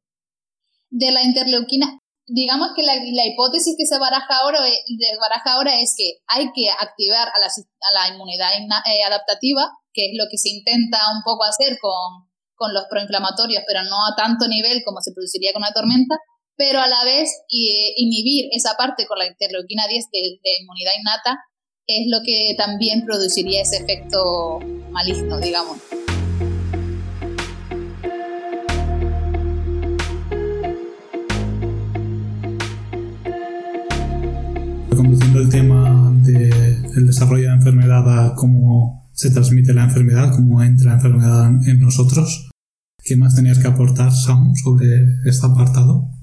De 0.91 1.11
la 1.11 1.23
interleuquina, 1.23 1.99
digamos 2.29 2.73
que 2.77 2.83
la, 2.83 2.95
la 2.95 3.27
hipótesis 3.27 3.75
que 3.77 3.87
se 3.87 3.99
baraja 3.99 4.39
ahora, 4.41 4.61
de 4.61 5.09
baraja 5.21 5.55
ahora 5.55 5.73
es 5.81 5.95
que 5.97 6.21
hay 6.29 6.53
que 6.53 6.69
activar 6.69 7.29
a 7.29 7.39
la, 7.41 7.49
a 7.49 7.91
la 7.93 8.15
inmunidad 8.15 8.53
eh, 8.53 9.05
adaptativa, 9.05 9.65
que 9.93 10.13
es 10.13 10.13
lo 10.17 10.29
que 10.31 10.37
se 10.37 10.51
intenta 10.51 10.99
un 11.17 11.23
poco 11.25 11.45
hacer 11.45 11.79
con, 11.81 12.29
con 12.55 12.75
los 12.75 12.85
proinflamatorios, 12.91 13.65
pero 13.67 13.83
no 13.85 13.97
a 14.05 14.15
tanto 14.17 14.47
nivel 14.49 14.83
como 14.85 15.01
se 15.01 15.13
produciría 15.13 15.53
con 15.53 15.63
una 15.63 15.73
tormenta, 15.73 16.17
pero 16.59 16.81
a 16.81 16.88
la 16.88 17.05
vez 17.05 17.31
eh, 17.49 17.95
inhibir 17.97 18.49
esa 18.50 18.75
parte 18.77 19.07
con 19.07 19.17
la 19.17 19.29
interleuquina 19.29 19.87
10 19.88 20.07
de, 20.12 20.38
inmunidad 20.61 20.91
innata 20.99 21.38
es 21.87 22.09
lo 22.11 22.19
que 22.27 22.55
también 22.59 23.05
produciría 23.07 23.62
ese 23.62 23.77
efecto 23.77 24.59
maligno, 24.91 25.38
digamos. 25.38 25.79
Conduciendo 34.91 35.38
el 35.38 35.49
tema 35.49 36.12
del 36.25 37.07
desarrollo 37.07 37.43
de 37.43 37.49
la 37.50 37.55
enfermedad 37.55 38.27
a 38.27 38.35
cómo 38.35 39.09
se 39.12 39.31
transmite 39.31 39.73
la 39.73 39.85
enfermedad, 39.85 40.33
cómo 40.35 40.61
entra 40.61 40.91
la 40.91 40.97
enfermedad 40.97 41.47
en 41.69 41.81
nosotros, 41.81 42.50
¿qué 43.05 43.17
más 43.17 43.37
tenías 43.37 43.61
que 43.61 43.69
aportar, 43.69 44.11
Sam, 44.12 44.55
sobre 44.57 44.87
este 45.25 45.47
apartado? 45.47 46.18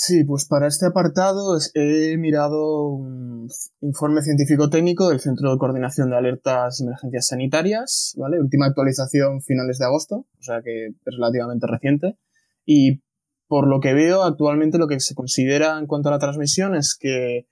Sí, 0.00 0.22
pues 0.22 0.44
para 0.44 0.68
este 0.68 0.86
apartado 0.86 1.58
he 1.74 2.16
mirado 2.18 2.84
un 2.84 3.48
informe 3.80 4.22
científico 4.22 4.70
técnico 4.70 5.08
del 5.08 5.18
Centro 5.18 5.50
de 5.50 5.58
Coordinación 5.58 6.08
de 6.08 6.16
Alertas 6.16 6.78
y 6.78 6.84
Emergencias 6.84 7.26
Sanitarias. 7.26 8.14
Última 8.16 8.66
actualización 8.66 9.42
finales 9.42 9.78
de 9.78 9.86
agosto, 9.86 10.14
o 10.18 10.42
sea 10.42 10.62
que 10.62 10.86
es 10.86 10.94
relativamente 11.04 11.66
reciente. 11.66 12.16
Y 12.64 13.02
por 13.48 13.66
lo 13.66 13.80
que 13.80 13.92
veo, 13.92 14.22
actualmente 14.22 14.78
lo 14.78 14.86
que 14.86 15.00
se 15.00 15.16
considera 15.16 15.76
en 15.80 15.88
cuanto 15.88 16.10
a 16.10 16.12
la 16.12 16.20
transmisión 16.20 16.76
es 16.76 16.96
que 16.96 17.48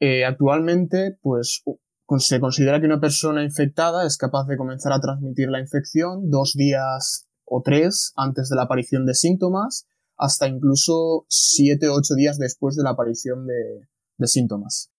eh, 0.00 0.24
actualmente, 0.24 1.18
pues 1.20 1.62
se 2.20 2.40
considera 2.40 2.80
que 2.80 2.86
una 2.86 3.00
persona 3.00 3.44
infectada 3.44 4.06
es 4.06 4.16
capaz 4.16 4.46
de 4.46 4.56
comenzar 4.56 4.94
a 4.94 5.00
transmitir 5.00 5.50
la 5.50 5.60
infección 5.60 6.30
dos 6.30 6.54
días 6.54 7.28
o 7.44 7.60
tres 7.62 8.14
antes 8.16 8.48
de 8.48 8.56
la 8.56 8.62
aparición 8.62 9.04
de 9.04 9.12
síntomas 9.12 9.84
hasta 10.20 10.46
incluso 10.46 11.24
7 11.28 11.88
o 11.88 11.94
8 11.94 12.14
días 12.14 12.38
después 12.38 12.76
de 12.76 12.82
la 12.82 12.90
aparición 12.90 13.46
de, 13.46 13.88
síntomas. 14.28 14.90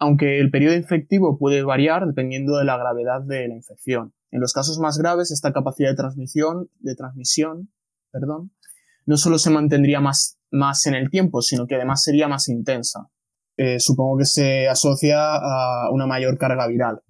Aunque 0.00 0.40
el 0.40 0.50
periodo 0.50 0.74
infectivo 0.74 1.38
puede 1.38 1.62
variar 1.62 2.06
dependiendo 2.06 2.58
de 2.58 2.64
la 2.64 2.76
gravedad 2.76 3.22
de 3.22 3.46
la 3.46 3.54
infección. 3.54 4.12
En 4.32 4.40
los 4.40 4.52
casos 4.52 4.80
más 4.80 4.98
graves, 4.98 5.30
esta 5.30 5.52
capacidad 5.52 5.90
de 5.90 5.96
transmisión, 5.96 6.68
de 6.80 6.96
transmisión 6.96 7.70
perdón, 8.10 8.50
no 9.06 9.16
solo 9.16 9.38
se 9.38 9.50
mantendría 9.50 10.00
más, 10.00 10.38
más 10.50 10.86
en 10.86 10.94
el 10.94 11.08
tiempo, 11.08 11.40
sino 11.40 11.66
que 11.66 11.76
además 11.76 12.02
sería 12.02 12.26
más 12.26 12.48
intensa. 12.48 13.08
Eh, 13.56 13.78
supongo 13.78 14.18
que 14.18 14.24
se 14.24 14.68
asocia 14.68 15.36
a 15.36 15.90
una 15.92 16.06
mayor 16.06 16.36
carga 16.36 16.66
viral. 16.66 17.02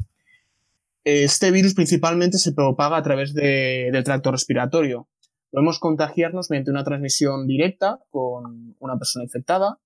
Este 1.05 1.51
virus 1.51 1.75
principalmente 1.75 2.37
se 2.37 2.53
propaga 2.53 2.99
a 2.99 3.03
través 3.03 3.33
del 3.33 4.05
tracto 4.05 4.33
respiratorio, 4.33 5.09
Podemos 5.51 5.79
contagiarnos 5.79 6.51
mediante 6.51 6.71
una 6.71 6.85
transmisión 6.85 7.47
directa 7.47 8.01
con 8.11 8.77
una 8.79 8.99
persona 8.99 9.25
infectada 9.25 9.79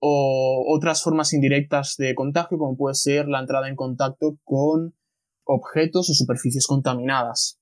o 0.00 0.64
otras 0.74 1.02
formas 1.02 1.34
indirectas 1.34 1.96
de 1.98 2.14
contagio 2.14 2.56
como 2.56 2.76
puede 2.76 2.94
ser 2.94 3.28
la 3.28 3.40
entrada 3.40 3.68
en 3.68 3.76
contacto 3.76 4.38
con 4.44 4.94
objetos 5.44 6.08
o 6.08 6.14
superficies 6.14 6.66
contaminadas. 6.66 7.58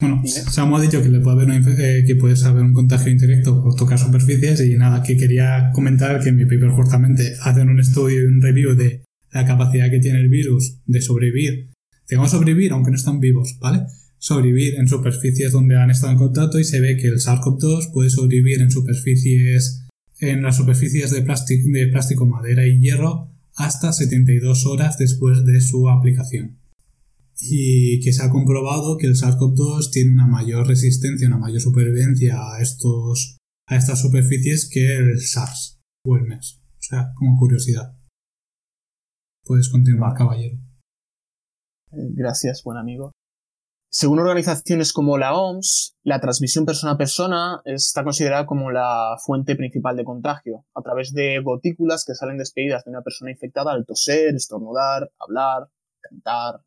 Bueno, 0.00 0.20
Samu 0.26 0.76
ha 0.76 0.82
dicho 0.82 1.00
que, 1.02 1.08
le 1.08 1.20
puede 1.20 1.42
haber 1.42 1.62
eh, 1.80 2.04
que 2.06 2.16
puedes 2.16 2.44
haber 2.44 2.62
un 2.62 2.74
contagio 2.74 3.12
indirecto 3.12 3.62
por 3.62 3.74
tocar 3.76 3.98
superficies 3.98 4.60
y 4.60 4.76
nada, 4.76 5.02
que 5.02 5.16
quería 5.16 5.70
comentar 5.72 6.20
que 6.20 6.30
en 6.30 6.36
mi 6.36 6.44
paper 6.44 6.70
justamente 6.70 7.32
hacen 7.42 7.68
un 7.68 7.78
estudio 7.78 8.22
y 8.22 8.26
un 8.26 8.42
review 8.42 8.74
de 8.74 9.04
la 9.30 9.46
capacidad 9.46 9.90
que 9.90 10.00
tiene 10.00 10.18
el 10.18 10.28
virus 10.28 10.80
de 10.84 11.00
sobrevivir. 11.00 11.70
Digamos 12.08 12.32
sobrevivir 12.32 12.72
aunque 12.72 12.90
no 12.90 12.96
están 12.96 13.20
vivos, 13.20 13.56
¿vale? 13.60 13.86
Sobrevivir 14.24 14.76
en 14.76 14.88
superficies 14.88 15.52
donde 15.52 15.76
han 15.76 15.90
estado 15.90 16.12
en 16.12 16.18
contacto 16.18 16.58
y 16.58 16.64
se 16.64 16.80
ve 16.80 16.96
que 16.96 17.08
el 17.08 17.20
SARS-CoV-2 17.20 17.92
puede 17.92 18.08
sobrevivir 18.08 18.62
en 18.62 18.70
superficies 18.70 19.86
en 20.18 20.42
las 20.42 20.56
superficies 20.56 21.10
de 21.10 21.20
plástico, 21.20 21.68
de 21.70 21.88
plástico, 21.88 22.24
madera 22.24 22.66
y 22.66 22.80
hierro 22.80 23.28
hasta 23.54 23.92
72 23.92 24.64
horas 24.64 24.96
después 24.96 25.44
de 25.44 25.60
su 25.60 25.90
aplicación. 25.90 26.58
Y 27.38 28.00
que 28.00 28.14
se 28.14 28.24
ha 28.24 28.30
comprobado 28.30 28.96
que 28.96 29.08
el 29.08 29.14
SARS-CoV-2 29.14 29.90
tiene 29.92 30.12
una 30.12 30.26
mayor 30.26 30.68
resistencia, 30.68 31.28
una 31.28 31.36
mayor 31.36 31.60
supervivencia 31.60 32.36
a, 32.38 32.62
estos, 32.62 33.36
a 33.68 33.76
estas 33.76 34.00
superficies 34.00 34.70
que 34.70 34.96
el 34.96 35.20
SARS 35.20 35.82
o 36.02 36.16
el 36.16 36.22
MERS. 36.22 36.62
O 36.78 36.82
sea, 36.82 37.12
como 37.14 37.38
curiosidad. 37.38 37.94
Puedes 39.44 39.68
continuar, 39.68 40.14
caballero. 40.16 40.56
Eh, 41.92 42.08
gracias, 42.14 42.62
buen 42.64 42.78
amigo. 42.78 43.12
Según 43.96 44.18
organizaciones 44.18 44.92
como 44.92 45.18
la 45.18 45.36
OMS, 45.36 45.94
la 46.02 46.20
transmisión 46.20 46.66
persona 46.66 46.94
a 46.94 46.98
persona 46.98 47.62
está 47.64 48.02
considerada 48.02 48.44
como 48.44 48.72
la 48.72 49.14
fuente 49.24 49.54
principal 49.54 49.96
de 49.96 50.02
contagio, 50.02 50.66
a 50.74 50.82
través 50.82 51.12
de 51.12 51.38
gotículas 51.44 52.04
que 52.04 52.16
salen 52.16 52.36
despedidas 52.36 52.84
de 52.84 52.90
una 52.90 53.02
persona 53.02 53.30
infectada 53.30 53.70
al 53.70 53.86
toser, 53.86 54.34
estornudar, 54.34 55.12
hablar, 55.20 55.68
cantar. 56.00 56.62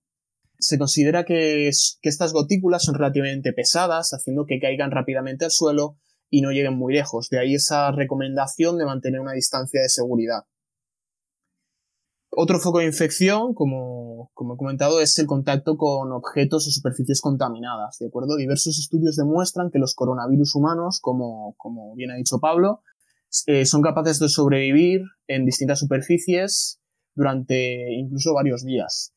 Se 0.58 0.78
considera 0.78 1.26
que, 1.26 1.70
que 2.02 2.08
estas 2.08 2.32
gotículas 2.32 2.86
son 2.86 2.96
relativamente 2.96 3.52
pesadas, 3.52 4.12
haciendo 4.14 4.46
que 4.46 4.62
caigan 4.62 4.92
rápidamente 4.92 5.44
al 5.44 5.52
suelo 5.52 5.98
y 6.30 6.40
no 6.40 6.52
lleguen 6.52 6.78
muy 6.78 6.94
lejos. 6.94 7.28
De 7.30 7.40
ahí 7.40 7.56
esa 7.56 7.92
recomendación 7.92 8.78
de 8.78 8.86
mantener 8.86 9.20
una 9.20 9.34
distancia 9.34 9.82
de 9.82 9.90
seguridad. 9.90 10.44
Otro 12.40 12.60
foco 12.60 12.78
de 12.78 12.86
infección, 12.86 13.56
como, 13.56 14.30
como, 14.36 14.54
he 14.54 14.58
comentado, 14.58 15.02
es 15.02 15.18
el 15.18 15.26
contacto 15.26 15.76
con 15.76 16.12
objetos 16.12 16.68
o 16.68 16.70
superficies 16.70 17.20
contaminadas, 17.20 17.98
¿de 17.98 18.06
acuerdo? 18.06 18.36
Diversos 18.36 18.78
estudios 18.78 19.16
demuestran 19.16 19.72
que 19.72 19.80
los 19.80 19.96
coronavirus 19.96 20.54
humanos, 20.54 21.00
como, 21.02 21.56
como 21.58 21.96
bien 21.96 22.12
ha 22.12 22.16
dicho 22.16 22.38
Pablo, 22.40 22.84
eh, 23.48 23.66
son 23.66 23.82
capaces 23.82 24.20
de 24.20 24.30
sobrevivir 24.30 25.02
en 25.26 25.46
distintas 25.46 25.80
superficies 25.80 26.80
durante 27.16 27.92
incluso 27.96 28.36
varios 28.36 28.64
días. 28.64 29.16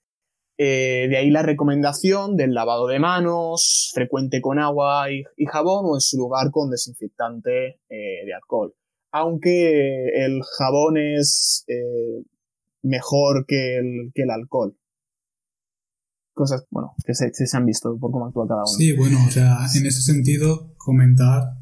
Eh, 0.56 1.06
de 1.10 1.18
ahí 1.18 1.28
la 1.28 1.42
recomendación 1.42 2.38
del 2.38 2.54
lavado 2.54 2.86
de 2.86 3.00
manos, 3.00 3.90
frecuente 3.92 4.40
con 4.40 4.58
agua 4.58 5.12
y, 5.12 5.24
jabón 5.44 5.84
o 5.84 5.94
en 5.94 6.00
su 6.00 6.16
lugar 6.16 6.50
con 6.50 6.70
desinfectante 6.70 7.80
eh, 7.90 8.24
de 8.24 8.32
alcohol. 8.32 8.74
Aunque 9.12 10.24
el 10.24 10.40
jabón 10.56 10.96
es 10.96 11.66
mejor 12.82 13.44
que 13.46 13.78
el, 13.78 14.12
que 14.14 14.22
el 14.22 14.30
alcohol. 14.30 14.76
Cosas, 16.34 16.64
bueno, 16.70 16.94
que 17.04 17.14
se, 17.14 17.32
se 17.32 17.56
han 17.56 17.66
visto 17.66 17.98
por 17.98 18.12
cómo 18.12 18.26
actúa 18.26 18.48
cada 18.48 18.62
uno. 18.62 18.78
Sí, 18.78 18.92
bueno, 18.92 19.18
o 19.26 19.30
sea, 19.30 19.58
en 19.74 19.86
ese 19.86 20.00
sentido, 20.00 20.72
comentar 20.76 21.60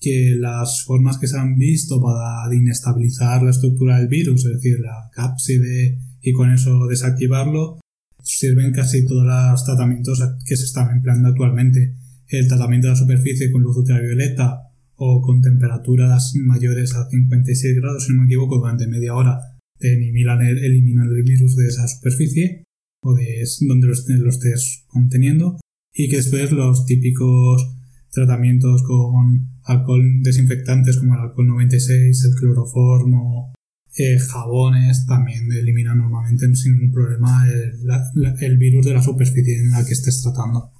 que 0.00 0.36
las 0.38 0.84
formas 0.84 1.18
que 1.18 1.26
se 1.26 1.38
han 1.38 1.56
visto 1.56 2.00
para 2.00 2.54
inestabilizar 2.54 3.42
la 3.42 3.50
estructura 3.50 3.98
del 3.98 4.08
virus, 4.08 4.44
es 4.46 4.54
decir, 4.54 4.78
la 4.80 5.10
cápside 5.12 5.98
y 6.20 6.32
con 6.32 6.52
eso 6.52 6.86
desactivarlo, 6.86 7.80
sirven 8.22 8.72
casi 8.72 9.04
todos 9.06 9.24
los 9.24 9.64
tratamientos 9.64 10.22
que 10.44 10.56
se 10.56 10.64
están 10.64 10.90
empleando 10.90 11.28
actualmente. 11.28 11.94
El 12.28 12.48
tratamiento 12.48 12.88
de 12.88 12.92
la 12.92 12.98
superficie 12.98 13.52
con 13.52 13.62
luz 13.62 13.76
ultravioleta 13.76 14.62
o 14.96 15.20
con 15.22 15.42
temperaturas 15.42 16.32
mayores 16.36 16.94
a 16.94 17.08
56 17.08 17.76
grados, 17.80 18.06
si 18.06 18.12
no 18.12 18.20
me 18.20 18.26
equivoco, 18.26 18.58
durante 18.58 18.86
media 18.86 19.14
hora 19.14 19.55
eliminan 19.80 20.42
el, 20.42 20.58
eliminan 20.58 21.08
el 21.08 21.22
virus 21.22 21.56
de 21.56 21.66
esa 21.66 21.86
superficie 21.88 22.64
o 23.02 23.14
de 23.14 23.44
donde 23.60 23.86
lo, 23.86 24.30
estés 24.30 24.84
conteniendo 24.88 25.58
y 25.92 26.08
que 26.08 26.16
después 26.16 26.52
los 26.52 26.86
típicos 26.86 27.76
tratamientos 28.10 28.82
con 28.82 29.48
alcohol 29.64 30.22
desinfectantes 30.22 30.98
como 30.98 31.14
el 31.14 31.20
alcohol 31.20 31.48
96, 31.48 32.24
el 32.24 32.34
cloroformo, 32.34 33.52
eh, 33.98 34.18
jabones 34.18 35.06
también 35.06 35.50
eliminan 35.52 35.98
normalmente 35.98 36.54
sin 36.54 36.74
ningún 36.74 36.92
problema 36.92 37.46
el, 37.48 38.58
virus 38.58 38.84
de 38.84 38.94
la 38.94 39.02
superficie 39.02 39.58
en 39.58 39.70
la 39.70 39.84
que 39.84 39.92
estés 39.92 40.22
tratando. 40.22 40.72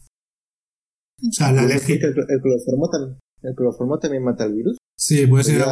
O 1.26 1.32
sea, 1.32 1.52
la 1.52 1.62
¿El, 1.62 1.80
cloroformo 1.80 2.90
también, 2.90 3.18
¿El 3.42 3.54
cloroformo 3.54 3.98
también 3.98 4.22
mata 4.22 4.44
el 4.44 4.54
virus? 4.54 4.76
Sí, 4.98 5.26
puede 5.26 5.44
ser. 5.44 5.62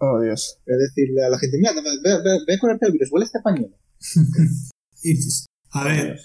Oh, 0.00 0.20
Dios. 0.20 0.58
Voy 0.66 0.74
a 0.74 0.78
decirle 0.78 1.24
a 1.24 1.30
la 1.30 1.38
gente, 1.38 1.58
mira, 1.58 1.72
ve, 1.72 1.82
ve, 2.02 2.38
ve 2.46 2.58
con 2.58 2.70
el 2.70 2.92
virus, 2.92 3.10
huele 3.10 3.26
este 3.26 3.40
pañuelo. 3.40 3.76
a 5.72 5.84
ver, 5.84 6.20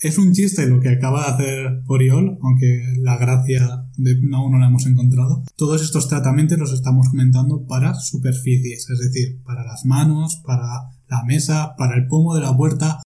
es 0.00 0.18
un 0.18 0.32
chiste 0.32 0.66
lo 0.66 0.80
que 0.80 0.90
acaba 0.90 1.24
de 1.24 1.32
hacer 1.32 1.82
Oriol, 1.86 2.38
aunque 2.42 2.82
la 2.98 3.16
gracia 3.16 3.86
de, 3.96 4.20
aún 4.34 4.52
no 4.52 4.58
la 4.58 4.66
hemos 4.66 4.86
encontrado. 4.86 5.44
Todos 5.56 5.82
estos 5.82 6.08
tratamientos 6.08 6.58
los 6.58 6.72
estamos 6.72 7.08
comentando 7.08 7.66
para 7.66 7.94
superficies, 7.94 8.90
es 8.90 8.98
decir, 8.98 9.42
para 9.44 9.64
las 9.64 9.84
manos, 9.84 10.42
para 10.44 10.66
la 11.08 11.24
mesa, 11.24 11.74
para 11.78 11.96
el 11.96 12.06
pomo 12.08 12.34
de 12.34 12.42
la 12.42 12.56
puerta, 12.56 13.00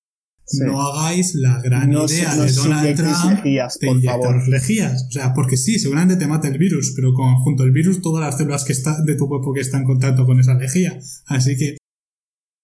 no 0.60 0.80
hagáis 0.80 1.34
la 1.34 1.60
gran 1.62 1.92
idea 1.92 2.34
de 2.34 2.52
Donald 2.52 2.96
Trump 2.96 3.44
lejías, 3.44 3.78
de 3.78 3.88
inyectar 3.88 4.48
lejías. 4.48 5.06
O 5.08 5.10
sea, 5.10 5.34
porque 5.34 5.56
sí, 5.56 5.78
seguramente 5.78 6.16
te 6.16 6.26
mata 6.26 6.48
el 6.48 6.58
virus, 6.58 6.92
pero 6.96 7.12
con, 7.12 7.34
junto 7.36 7.62
al 7.62 7.70
virus 7.70 8.00
todas 8.00 8.24
las 8.24 8.38
células 8.38 8.64
que 8.64 8.72
está, 8.72 9.02
de 9.02 9.16
tu 9.16 9.28
cuerpo 9.28 9.52
que 9.52 9.60
están 9.60 9.82
en 9.82 9.86
contacto 9.86 10.24
con 10.24 10.40
esa 10.40 10.54
lejía. 10.54 10.98
Así 11.26 11.56
que 11.56 11.76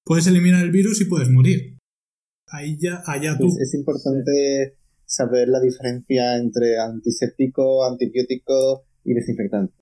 puedes 0.05 0.27
eliminar 0.27 0.65
el 0.65 0.71
virus 0.71 1.01
y 1.01 1.05
puedes 1.05 1.31
morir. 1.31 1.79
Ahí 2.49 2.77
ya, 2.81 3.03
allá 3.07 3.37
tú. 3.39 3.49
Es, 3.61 3.75
importante 3.75 4.77
saber 5.05 5.49
la 5.49 5.61
diferencia 5.61 6.37
entre 6.37 6.79
antiséptico, 6.79 7.85
antibiótico 7.85 8.85
y 9.05 9.15
desinfectante. 9.15 9.75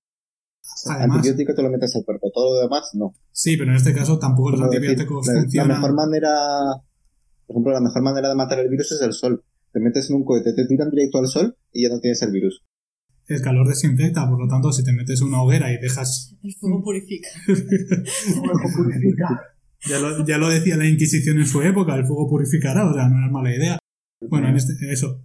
antibiótico 0.87 1.53
te 1.53 1.61
lo 1.61 1.69
metes 1.69 1.95
al 1.95 2.03
cuerpo, 2.03 2.31
todo 2.33 2.55
lo 2.55 2.61
demás 2.61 2.89
no. 2.93 3.13
Sí, 3.31 3.57
pero 3.57 3.71
en 3.71 3.77
este 3.77 3.93
caso 3.93 4.19
tampoco 4.19 4.51
los 4.51 4.61
antibióticos 4.61 5.25
funcionan. 5.25 5.69
La 5.69 5.75
mejor 5.75 5.93
manera 5.93 6.29
por 7.45 7.55
ejemplo, 7.55 7.73
la 7.73 7.81
mejor 7.81 8.01
manera 8.01 8.29
de 8.29 8.35
matar 8.35 8.59
el 8.59 8.69
virus 8.69 8.91
es 8.91 9.01
el 9.01 9.13
sol. 9.13 9.43
Te 9.71 9.79
metes 9.79 10.09
en 10.09 10.17
un 10.17 10.23
cohete, 10.25 10.53
te 10.53 10.65
tiran 10.65 10.89
directo 10.89 11.17
al 11.19 11.27
sol 11.27 11.57
y 11.71 11.83
ya 11.83 11.89
no 11.89 11.99
tienes 11.99 12.21
el 12.21 12.31
virus. 12.31 12.63
el 13.27 13.41
calor 13.41 13.67
desinfecta, 13.67 14.29
por 14.29 14.39
lo 14.39 14.47
tanto, 14.47 14.71
si 14.71 14.83
te 14.83 14.91
metes 14.93 15.21
en 15.21 15.27
una 15.27 15.41
hoguera 15.41 15.71
y 15.73 15.77
dejas... 15.77 16.35
El 16.43 16.53
fuego 16.53 16.83
purifica. 16.83 17.29
ya, 19.87 19.99
lo, 19.99 20.25
ya 20.25 20.37
lo 20.37 20.49
decía 20.49 20.77
la 20.77 20.87
Inquisición 20.87 21.37
en 21.39 21.45
su 21.45 21.61
época, 21.61 21.95
el 21.95 22.05
fuego 22.05 22.29
purificará, 22.29 22.89
o 22.89 22.93
sea, 22.93 23.07
no 23.09 23.25
es 23.25 23.31
mala 23.31 23.55
idea. 23.55 23.79
Bueno, 24.29 24.49
en 24.49 24.55
este, 24.55 24.73
eso. 24.91 25.21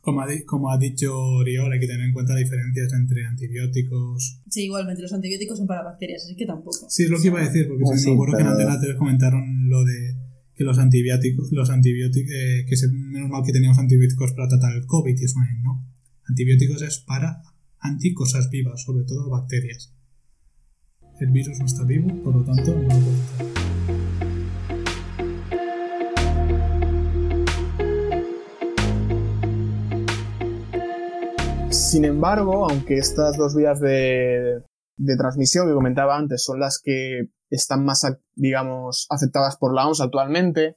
Como 0.00 0.22
ha, 0.22 0.26
como 0.46 0.70
ha 0.70 0.78
dicho 0.78 1.12
Oriol, 1.14 1.70
hay 1.72 1.80
que 1.80 1.86
tener 1.86 2.06
en 2.06 2.12
cuenta 2.12 2.34
diferencias 2.34 2.92
entre 2.94 3.26
antibióticos. 3.26 4.40
Sí, 4.48 4.64
igualmente, 4.64 5.02
los 5.02 5.12
antibióticos 5.12 5.58
son 5.58 5.66
para 5.66 5.82
bacterias, 5.82 6.22
así 6.24 6.34
que 6.36 6.46
tampoco. 6.46 6.86
Sí, 6.88 7.04
es 7.04 7.10
lo 7.10 7.18
que 7.20 7.26
iba 7.26 7.40
a 7.40 7.44
decir, 7.44 7.68
porque 7.68 7.82
Ah, 7.92 7.98
sí, 7.98 8.08
me 8.08 8.14
acuerdo 8.14 8.36
que 8.36 8.42
en 8.42 8.48
Antena 8.48 8.80
3 8.80 8.96
comentaron 8.96 9.68
lo 9.68 9.84
de 9.84 10.14
que 10.58 10.64
los 10.64 10.78
antibióticos, 10.80 11.52
los 11.52 11.70
antibióticos, 11.70 12.32
eh, 12.34 12.66
que 12.68 12.76
se, 12.76 12.88
menos 12.88 13.30
mal 13.30 13.44
que 13.46 13.52
teníamos 13.52 13.78
antibióticos 13.78 14.32
para 14.32 14.48
tratar 14.48 14.74
el 14.74 14.86
COVID 14.86 15.16
y 15.16 15.24
eso 15.24 15.38
no. 15.62 15.86
Antibióticos 16.26 16.82
es 16.82 16.98
para 16.98 17.42
anticosas 17.78 18.50
vivas, 18.50 18.82
sobre 18.82 19.04
todo 19.04 19.30
bacterias. 19.30 19.94
El 21.20 21.30
virus 21.30 21.60
no 21.60 21.66
está 21.66 21.84
vivo, 21.84 22.08
por 22.24 22.34
lo 22.34 22.42
tanto 22.42 22.74
no 22.74 22.82
lo 22.82 22.88
puede 22.88 23.18
tratar. 23.36 23.46
Sin 31.70 32.04
embargo, 32.04 32.68
aunque 32.68 32.98
estas 32.98 33.36
dos 33.36 33.54
vías 33.54 33.78
de, 33.78 34.64
de 34.96 35.16
transmisión 35.16 35.68
que 35.68 35.74
comentaba 35.74 36.18
antes 36.18 36.42
son 36.42 36.58
las 36.58 36.80
que 36.82 37.28
están 37.50 37.84
más, 37.84 38.06
digamos, 38.34 39.06
aceptadas 39.10 39.56
por 39.56 39.74
la 39.74 39.86
OMS 39.86 40.00
actualmente, 40.00 40.76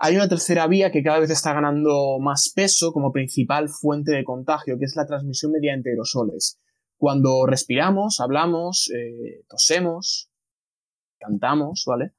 hay 0.00 0.16
una 0.16 0.28
tercera 0.28 0.66
vía 0.66 0.90
que 0.90 1.02
cada 1.02 1.20
vez 1.20 1.30
está 1.30 1.52
ganando 1.52 2.18
más 2.20 2.52
peso 2.54 2.92
como 2.92 3.12
principal 3.12 3.68
fuente 3.68 4.12
de 4.12 4.24
contagio, 4.24 4.78
que 4.78 4.86
es 4.86 4.96
la 4.96 5.06
transmisión 5.06 5.52
mediante 5.52 5.90
aerosoles. 5.90 6.60
Cuando 6.96 7.46
respiramos, 7.46 8.20
hablamos, 8.20 8.90
eh, 8.94 9.44
tosemos, 9.48 10.30
cantamos, 11.18 11.84
¿vale? 11.86 12.12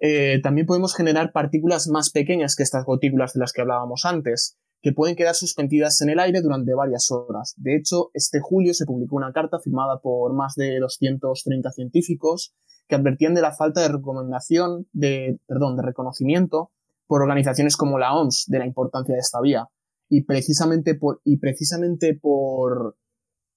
Eh, 0.00 0.40
también 0.42 0.66
podemos 0.66 0.94
generar 0.94 1.32
partículas 1.32 1.88
más 1.88 2.10
pequeñas 2.10 2.56
que 2.56 2.62
estas 2.62 2.84
gotículas 2.84 3.34
de 3.34 3.40
las 3.40 3.52
que 3.52 3.60
hablábamos 3.60 4.04
antes, 4.04 4.56
que 4.80 4.92
pueden 4.92 5.16
quedar 5.16 5.34
suspendidas 5.34 6.00
en 6.02 6.10
el 6.10 6.20
aire 6.20 6.40
durante 6.40 6.72
varias 6.72 7.10
horas. 7.10 7.54
De 7.56 7.76
hecho, 7.76 8.10
este 8.14 8.38
julio 8.40 8.74
se 8.74 8.86
publicó 8.86 9.16
una 9.16 9.32
carta 9.32 9.58
firmada 9.58 10.00
por 10.00 10.34
más 10.34 10.54
de 10.54 10.78
230 10.78 11.70
científicos 11.72 12.54
que 12.88 12.94
advertían 12.94 13.34
de 13.34 13.42
la 13.42 13.52
falta 13.52 13.80
de 13.82 13.88
recomendación, 13.88 14.88
de, 14.92 15.38
perdón, 15.46 15.76
de 15.76 15.82
reconocimiento 15.82 16.72
por 17.06 17.22
organizaciones 17.22 17.76
como 17.76 17.98
la 17.98 18.14
OMS 18.14 18.46
de 18.48 18.58
la 18.58 18.66
importancia 18.66 19.14
de 19.14 19.20
esta 19.20 19.40
vía. 19.40 19.68
Y 20.08 20.22
precisamente 20.22 20.94
por, 20.94 21.20
y 21.24 21.38
precisamente 21.38 22.14
por, 22.14 22.96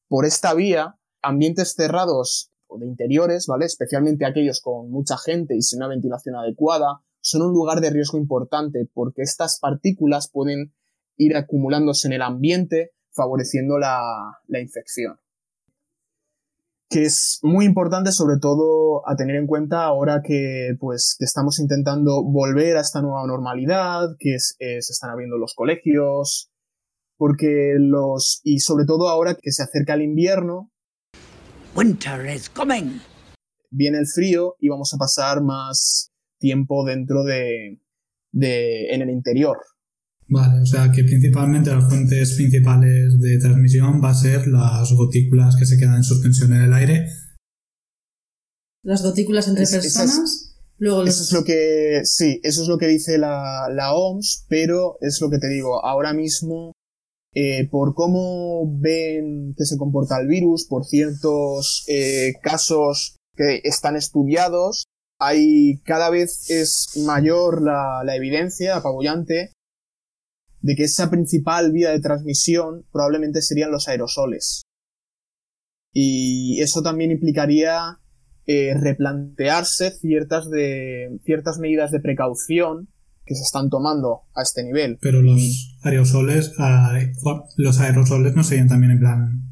por 0.08 0.26
esta 0.26 0.54
vía, 0.54 0.98
ambientes 1.22 1.74
cerrados 1.76 2.52
o 2.68 2.78
de 2.78 2.88
interiores, 2.88 3.48
¿vale? 3.48 3.66
Especialmente 3.66 4.26
aquellos 4.26 4.62
con 4.62 4.92
mucha 4.92 5.18
gente 5.18 5.56
y 5.56 5.62
sin 5.62 5.80
una 5.80 5.88
ventilación 5.88 6.36
adecuada, 6.36 7.02
son 7.22 7.44
un 7.44 7.54
lugar 7.54 7.80
de 7.80 7.90
riesgo 7.90 8.18
importante 8.18 8.90
porque 8.94 9.22
estas 9.22 9.60
partículas 9.60 10.30
pueden 10.30 10.74
ir 11.18 11.38
acumulándose 11.38 12.08
en 12.08 12.14
el 12.14 12.22
ambiente, 12.22 12.92
favoreciendo 13.12 13.78
la, 13.78 14.40
la 14.48 14.60
infección. 14.60 15.20
Que 16.94 17.04
es 17.04 17.40
muy 17.42 17.64
importante, 17.64 18.12
sobre 18.12 18.36
todo, 18.42 19.08
a 19.10 19.16
tener 19.16 19.38
en 19.38 19.48
cuenta 19.48 19.86
ahora 19.86 20.22
que, 20.22 20.76
pues, 20.78 21.16
que 21.18 21.24
estamos 21.24 21.58
intentando 21.60 22.22
volver 22.22 22.76
a 22.76 22.82
esta 22.82 23.02
nueva 23.02 23.26
normalidad, 23.26 24.10
que 24.20 24.36
es- 24.36 24.58
eh, 24.60 24.82
se 24.82 24.92
están 24.92 25.10
abriendo 25.10 25.38
los 25.38 25.54
colegios, 25.56 26.52
porque 27.18 27.76
los. 27.78 28.42
y 28.44 28.60
sobre 28.60 28.84
todo 28.86 29.08
ahora 29.08 29.36
que 29.42 29.52
se 29.52 29.64
acerca 29.64 29.94
el 29.94 30.02
invierno, 30.02 30.70
Winter 31.76 32.26
is 32.26 32.50
coming. 32.50 33.00
viene 33.70 34.00
el 34.00 34.08
frío 34.08 34.56
y 34.60 34.68
vamos 34.68 34.94
a 34.94 34.98
pasar 34.98 35.42
más 35.42 36.12
tiempo 36.40 36.84
dentro 36.86 37.24
de. 37.24 37.80
de 38.34 38.94
en 38.94 39.02
el 39.02 39.10
interior. 39.10 39.58
Vale, 40.34 40.62
o 40.62 40.66
sea 40.66 40.90
que 40.94 41.04
principalmente 41.04 41.72
las 41.72 41.90
fuentes 41.90 42.36
principales 42.36 43.20
de 43.20 43.38
transmisión 43.38 44.02
va 44.02 44.12
a 44.12 44.16
ser 44.16 44.48
las 44.48 44.90
gotículas 44.94 45.58
que 45.58 45.66
se 45.66 45.78
quedan 45.78 45.96
en 45.98 46.04
suspensión 46.06 46.54
en 46.54 46.62
el 46.62 46.74
aire. 46.74 47.08
Las 48.84 49.04
gotículas 49.04 49.48
entre 49.50 49.64
Es- 49.64 49.74
esas- 49.74 49.94
personas, 49.98 50.56
luego 50.78 51.04
los... 51.04 51.10
Eso 51.10 51.24
es 51.24 51.32
lo 51.34 51.44
que, 51.44 52.02
sí, 52.06 52.40
eso 52.44 52.62
es 52.64 52.68
lo 52.70 52.78
que 52.78 52.88
dice 52.88 53.18
la, 53.18 53.68
la 53.74 53.94
OMS, 53.94 54.46
pero 54.48 54.98
es 55.02 55.20
lo 55.22 55.30
que 55.30 55.38
te 55.40 55.50
digo, 55.50 55.86
ahora 55.86 56.14
mismo, 56.14 56.72
eh, 57.36 57.68
por 57.70 57.94
cómo 57.94 58.64
ven 58.80 59.54
que 59.58 59.66
se 59.66 59.78
comporta 59.78 60.18
el 60.20 60.28
virus, 60.28 60.66
por 60.66 60.86
ciertos 60.86 61.84
eh, 61.88 62.34
casos 62.42 63.18
que 63.36 63.60
están 63.66 63.98
estudiados, 63.98 64.86
hay 65.20 65.82
cada 65.84 66.10
vez 66.10 66.50
es 66.50 66.88
mayor 67.06 67.62
la, 67.62 68.02
la 68.06 68.16
evidencia 68.16 68.78
apabullante 68.78 69.52
de 70.62 70.76
que 70.76 70.84
esa 70.84 71.10
principal 71.10 71.72
vía 71.72 71.92
de 71.92 72.00
transmisión 72.00 72.86
probablemente 72.92 73.42
serían 73.42 73.72
los 73.72 73.88
aerosoles. 73.88 74.64
Y 75.94 76.62
eso 76.62 76.82
también 76.82 77.12
implicaría 77.12 78.00
eh, 78.46 78.74
replantearse 78.80 79.92
ciertas, 79.92 80.50
de, 80.50 81.20
ciertas 81.26 81.60
medidas 81.60 81.92
de 81.92 82.00
precaución 82.00 82.90
que 83.26 83.36
se 83.36 83.44
están 83.44 83.70
tomando 83.70 84.22
a 84.36 84.42
este 84.42 84.64
nivel. 84.64 84.98
Pero 85.02 85.22
los 85.22 85.78
aerosoles, 85.84 86.54
ah, 86.58 86.98
los 87.58 87.80
aerosoles 87.80 88.36
no 88.36 88.44
serían 88.44 88.68
también 88.68 88.94
en 88.94 89.00
plan. 89.00 89.51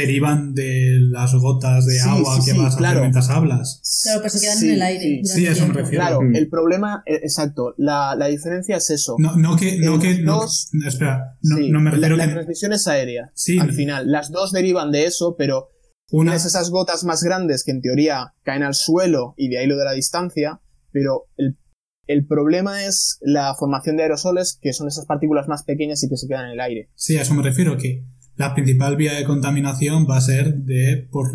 Derivan 0.00 0.54
de 0.54 0.98
las 1.10 1.34
gotas 1.34 1.86
de 1.86 1.94
Sí, 1.94 2.08
agua 2.08 2.36
sí, 2.40 2.44
que 2.46 2.52
sí, 2.52 2.58
vas 2.58 2.74
a 2.74 2.78
claro. 2.78 2.90
hacer 2.92 3.00
mientras 3.02 3.30
hablas. 3.30 4.00
Claro, 4.02 4.20
pero 4.20 4.30
se 4.30 4.40
quedan 4.40 4.58
Sí, 4.58 4.66
en 4.68 4.74
el 4.74 4.82
aire. 4.82 5.20
sí. 5.24 5.46
eso 5.46 5.66
me 5.66 5.74
refiero. 5.74 6.00
Claro, 6.04 6.20
Mm. 6.22 6.36
el 6.36 6.48
problema, 6.48 7.02
eh, 7.06 7.20
exacto, 7.22 7.74
la, 7.76 8.14
la 8.16 8.26
diferencia 8.28 8.76
es 8.76 8.90
eso. 8.90 9.16
No, 9.18 9.36
no 9.36 9.56
que. 9.56 9.78
No 9.78 9.98
que 9.98 10.22
dos- 10.22 10.68
no, 10.72 10.88
espera, 10.88 11.36
no, 11.42 11.56
Sí, 11.56 11.70
no 11.70 11.80
me 11.80 11.90
refiero 11.90 12.16
la, 12.16 12.24
la 12.24 12.28
que. 12.28 12.34
transmisión 12.34 12.72
es 12.72 12.86
aérea. 12.86 13.30
Sí. 13.34 13.58
Al 13.58 13.72
final, 13.72 14.10
las 14.10 14.30
dos 14.30 14.52
derivan 14.52 14.90
de 14.92 15.04
eso, 15.06 15.34
pero 15.38 15.68
Una, 16.10 16.32
tienes 16.32 16.46
esas 16.46 16.70
gotas 16.70 17.04
más 17.04 17.22
grandes 17.22 17.64
que 17.64 17.72
en 17.72 17.80
teoría 17.80 18.34
caen 18.44 18.62
al 18.62 18.74
suelo 18.74 19.34
y 19.36 19.48
de 19.48 19.58
ahí 19.58 19.66
lo 19.66 19.76
de 19.76 19.84
la 19.84 19.92
distancia, 19.92 20.60
pero 20.92 21.24
el, 21.36 21.58
el 22.06 22.24
problema 22.26 22.84
es 22.84 23.18
la 23.20 23.52
formación 23.58 23.96
de 23.96 24.04
aerosoles, 24.04 24.56
que 24.62 24.72
son 24.72 24.86
esas 24.86 25.06
partículas 25.06 25.48
más 25.48 25.64
pequeñas 25.64 26.02
y 26.04 26.08
que 26.08 26.16
se 26.16 26.28
quedan 26.28 26.46
en 26.46 26.52
el 26.52 26.60
aire. 26.60 26.90
Sí, 26.94 27.16
a 27.16 27.22
eso 27.22 27.34
me 27.34 27.42
refiero, 27.42 27.76
que 27.76 28.04
la 28.36 28.54
principal 28.54 28.96
vía 28.96 29.14
de 29.14 29.24
contaminación 29.24 30.06
va 30.08 30.16
a 30.18 30.20
ser 30.20 30.54
de 30.56 31.08
por, 31.10 31.32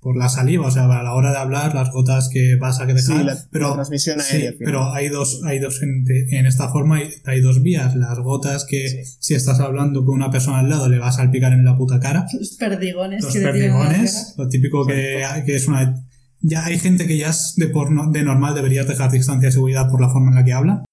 por 0.00 0.16
la 0.16 0.28
saliva, 0.30 0.66
o 0.66 0.70
sea, 0.70 0.84
a 0.84 1.02
la 1.02 1.12
hora 1.14 1.30
de 1.32 1.36
hablar, 1.36 1.74
las 1.74 1.90
gotas 1.90 2.30
que 2.32 2.56
vas 2.56 2.80
a 2.80 2.86
dejar. 2.86 3.02
Sí, 3.02 3.22
la- 3.24 3.36
pero, 3.50 3.68
la 3.68 3.74
transmisión 3.74 4.18
sí, 4.20 4.36
aérea, 4.36 4.52
final. 4.52 4.64
pero 4.64 4.92
hay 4.94 5.08
dos, 5.08 5.42
hay 5.44 5.58
dos 5.58 5.82
en, 5.82 6.04
en 6.30 6.46
esta 6.46 6.70
forma 6.70 6.96
hay, 6.96 7.10
hay 7.26 7.40
dos 7.42 7.62
vías. 7.62 7.94
Las 7.96 8.18
gotas 8.18 8.64
que 8.64 8.88
Sí. 8.88 8.98
si 9.20 9.34
estás 9.34 9.60
hablando 9.60 10.04
con 10.04 10.14
una 10.14 10.30
persona 10.30 10.60
al 10.60 10.70
lado 10.70 10.88
le 10.88 10.98
vas 10.98 11.16
a 11.16 11.22
salpicar 11.22 11.52
en 11.52 11.64
la 11.64 11.76
puta 11.76 12.00
cara. 12.00 12.26
Los 12.38 12.56
perdigones 12.56 13.22
Los 13.22 13.32
que 13.34 13.40
perdigones, 13.40 14.34
lo 14.38 14.48
típico 14.48 14.86
que, 14.86 15.22
que 15.44 15.56
es 15.56 15.68
una... 15.68 15.94
Ya 16.42 16.64
hay 16.64 16.78
gente 16.78 17.06
que 17.06 17.18
ya 17.18 17.28
es 17.28 17.52
de, 17.58 17.66
por 17.68 17.92
no- 17.92 18.10
de 18.10 18.22
normal 18.22 18.54
deberías 18.54 18.88
dejar 18.88 19.10
distancia 19.10 19.48
de 19.48 19.52
seguridad 19.52 19.90
por 19.90 20.00
la 20.00 20.08
forma 20.08 20.30
en 20.30 20.36
la 20.36 20.44
que 20.44 20.54
habla. 20.54 20.84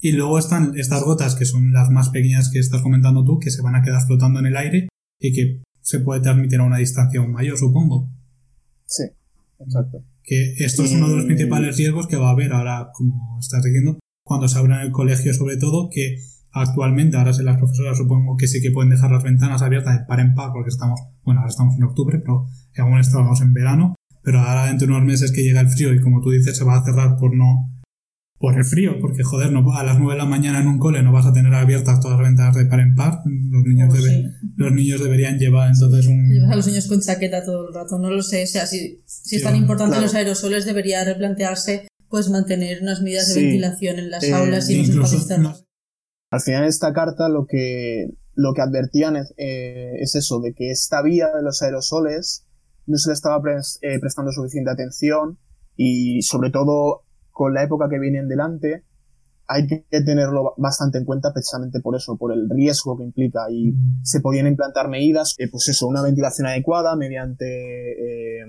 Y 0.00 0.12
luego 0.12 0.38
están 0.38 0.72
estas 0.76 1.02
gotas 1.02 1.34
que 1.34 1.44
son 1.44 1.72
las 1.72 1.90
más 1.90 2.08
pequeñas 2.08 2.50
que 2.50 2.58
estás 2.58 2.80
comentando 2.82 3.24
tú, 3.24 3.38
que 3.38 3.50
se 3.50 3.62
van 3.62 3.74
a 3.76 3.82
quedar 3.82 4.00
flotando 4.06 4.40
en 4.40 4.46
el 4.46 4.56
aire 4.56 4.88
y 5.18 5.32
que 5.32 5.62
se 5.82 6.00
puede 6.00 6.20
transmitir 6.22 6.60
a 6.60 6.64
una 6.64 6.78
distancia 6.78 7.20
aún 7.20 7.32
mayor, 7.32 7.58
supongo. 7.58 8.08
Sí, 8.86 9.04
exacto. 9.58 10.02
Que 10.22 10.54
esto 10.58 10.84
es 10.84 10.92
uno 10.92 11.08
de 11.08 11.16
los 11.16 11.24
Y- 11.24 11.28
principales 11.28 11.76
riesgos 11.76 12.06
que 12.06 12.16
va 12.16 12.28
a 12.28 12.32
haber 12.32 12.52
ahora, 12.52 12.88
como 12.94 13.38
estás 13.40 13.62
diciendo, 13.62 13.98
cuando 14.24 14.48
se 14.48 14.58
abra 14.58 14.80
en 14.80 14.86
el 14.86 14.92
colegio, 14.92 15.34
sobre 15.34 15.56
todo, 15.56 15.90
que 15.90 16.18
actualmente, 16.52 17.16
ahora 17.16 17.32
si 17.32 17.42
las 17.42 17.58
profesoras 17.58 17.98
supongo 17.98 18.36
que 18.36 18.48
sí 18.48 18.60
que 18.60 18.70
pueden 18.70 18.90
dejar 18.90 19.10
las 19.10 19.22
ventanas 19.22 19.62
abiertas 19.62 19.98
de 19.98 20.04
par 20.06 20.20
en 20.20 20.34
par, 20.34 20.50
porque 20.52 20.68
estamos, 20.70 21.00
bueno, 21.24 21.40
ahora 21.40 21.50
estamos 21.50 21.76
en 21.76 21.84
octubre, 21.84 22.18
pero 22.18 22.46
aún 22.78 22.98
estábamos 22.98 23.40
en 23.40 23.52
verano, 23.52 23.94
pero 24.22 24.40
ahora 24.40 24.66
dentro 24.66 24.86
de 24.86 24.94
unos 24.94 25.06
meses 25.06 25.32
que 25.32 25.42
llega 25.42 25.60
el 25.60 25.68
frío 25.68 25.92
y 25.94 26.00
como 26.00 26.20
tú 26.20 26.30
dices, 26.30 26.56
se 26.56 26.64
va 26.64 26.76
a 26.78 26.84
cerrar 26.84 27.16
por 27.18 27.34
no, 27.36 27.70
por 28.42 28.56
el 28.56 28.64
frío, 28.64 28.92
porque 29.02 29.22
joder, 29.22 29.52
no, 29.52 29.70
a 29.74 29.84
las 29.84 29.98
9 29.98 30.14
de 30.14 30.18
la 30.18 30.24
mañana 30.24 30.60
en 30.62 30.66
un 30.66 30.78
cole 30.78 31.02
no 31.02 31.12
vas 31.12 31.26
a 31.26 31.32
tener 31.34 31.52
abiertas 31.52 32.00
todas 32.00 32.18
las 32.18 32.26
ventanas 32.26 32.56
de 32.56 32.64
par 32.64 32.80
en 32.80 32.94
par, 32.94 33.20
los 33.26 33.62
niños, 33.66 33.88
Oh, 33.92 33.96
debe- 33.96 34.08
sí. 34.08 34.24
los 34.56 34.72
niños 34.72 35.04
deberían 35.04 35.38
llevar 35.38 35.68
entonces 35.70 36.06
un... 36.06 36.32
Llevas 36.32 36.50
a 36.52 36.56
los 36.56 36.66
niños 36.66 36.86
con 36.88 37.02
chaqueta 37.02 37.44
todo 37.44 37.68
el 37.68 37.74
rato, 37.74 37.98
no 37.98 38.08
lo 38.08 38.22
sé. 38.22 38.44
O 38.44 38.46
sea, 38.46 38.64
si, 38.64 39.02
si 39.04 39.36
es 39.36 39.42
tan 39.42 39.56
importante 39.56 39.90
claro. 39.92 40.04
los 40.06 40.14
aerosoles, 40.14 40.64
debería 40.64 41.04
replantearse 41.04 41.86
pues 42.08 42.30
mantener 42.30 42.80
unas 42.80 43.02
medidas 43.02 43.28
de 43.28 43.34
Sí. 43.34 43.40
ventilación 43.42 43.98
en 43.98 44.10
las 44.10 44.24
Eh, 44.24 44.32
aulas 44.32 44.70
y 44.70 44.72
en 44.72 44.78
los 44.80 44.88
incluso, 44.88 45.16
espacios 45.16 45.28
cerrados. 45.28 45.66
Al 46.30 46.40
final, 46.40 46.64
esta 46.64 46.92
carta 46.94 47.28
lo 47.28 47.44
que, 47.46 48.06
lo 48.36 48.54
que 48.54 48.62
advertían 48.62 49.16
es, 49.16 49.34
eh, 49.36 49.92
es 50.00 50.14
eso, 50.14 50.40
de 50.40 50.54
que 50.54 50.70
esta 50.70 51.02
vía 51.02 51.28
de 51.36 51.42
los 51.42 51.60
aerosoles 51.60 52.46
no 52.86 52.96
se 52.96 53.10
le 53.10 53.14
estaba 53.14 53.38
pres- 53.42 53.78
eh, 53.82 53.98
prestando 54.00 54.32
suficiente 54.32 54.70
atención 54.70 55.38
y, 55.76 56.22
sobre 56.22 56.50
todo, 56.50 57.02
con 57.40 57.54
la 57.54 57.62
época 57.62 57.88
que 57.88 57.98
viene 57.98 58.18
en 58.18 58.28
delante, 58.28 58.84
hay 59.46 59.66
que 59.66 59.82
tenerlo 60.04 60.52
bastante 60.58 60.98
en 60.98 61.06
cuenta 61.06 61.32
precisamente 61.32 61.80
por 61.80 61.96
eso, 61.96 62.18
por 62.18 62.32
el 62.34 62.50
riesgo 62.50 62.98
que 62.98 63.04
implica 63.04 63.50
y 63.50 63.72
Mm. 63.72 64.04
se 64.04 64.20
podían 64.20 64.46
implantar 64.46 64.88
medidas, 64.90 65.34
eh, 65.38 65.48
pues 65.50 65.66
eso, 65.70 65.86
una 65.86 66.02
ventilación 66.02 66.46
adecuada 66.48 66.96
mediante 66.96 67.46
eh, 67.92 68.44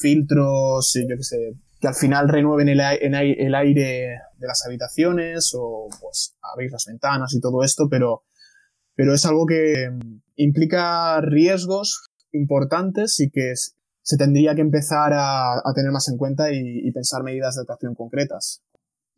filtros, 0.00 0.96
eh, 0.96 1.06
yo 1.06 1.16
qué 1.18 1.22
sé, 1.22 1.52
que 1.80 1.86
al 1.88 1.94
final 1.94 2.30
renueven 2.30 2.70
el, 2.70 2.80
el 2.80 3.54
aire 3.54 4.18
de 4.38 4.46
las 4.46 4.64
habitaciones 4.66 5.52
o 5.54 5.88
pues 6.00 6.34
abrir 6.40 6.70
las 6.72 6.86
ventanas 6.86 7.34
y 7.34 7.40
todo 7.40 7.62
esto, 7.62 7.88
pero, 7.90 8.22
pero 8.96 9.12
es 9.12 9.26
algo 9.26 9.44
que 9.44 9.90
mm, 9.92 10.20
implica 10.36 11.20
riesgos 11.20 12.08
importantes 12.32 13.20
y 13.20 13.28
que 13.30 13.50
es- 13.52 13.74
se 14.08 14.16
tendría 14.16 14.54
que 14.56 14.64
empezar 14.64 15.12
a, 15.12 15.60
a 15.60 15.70
tener 15.76 15.92
más 15.92 16.08
en 16.08 16.16
cuenta 16.16 16.48
y, 16.48 16.56
y 16.80 16.90
pensar 16.96 17.20
medidas 17.22 17.56
de 17.56 17.60
actuación 17.60 17.92
concretas. 17.94 18.64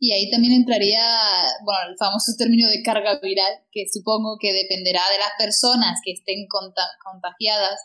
Y 0.03 0.11
ahí 0.11 0.29
también 0.29 0.51
entraría, 0.51 0.99
bueno, 1.63 1.91
el 1.91 1.95
famoso 1.95 2.33
término 2.37 2.67
de 2.67 2.83
carga 2.83 3.21
viral, 3.23 3.63
que 3.71 3.85
supongo 3.87 4.35
que 4.35 4.51
dependerá 4.51 4.99
de 5.13 5.19
las 5.23 5.31
personas 5.39 6.01
que 6.03 6.11
estén 6.11 6.43
conta- 6.49 6.91
contagiadas, 7.07 7.79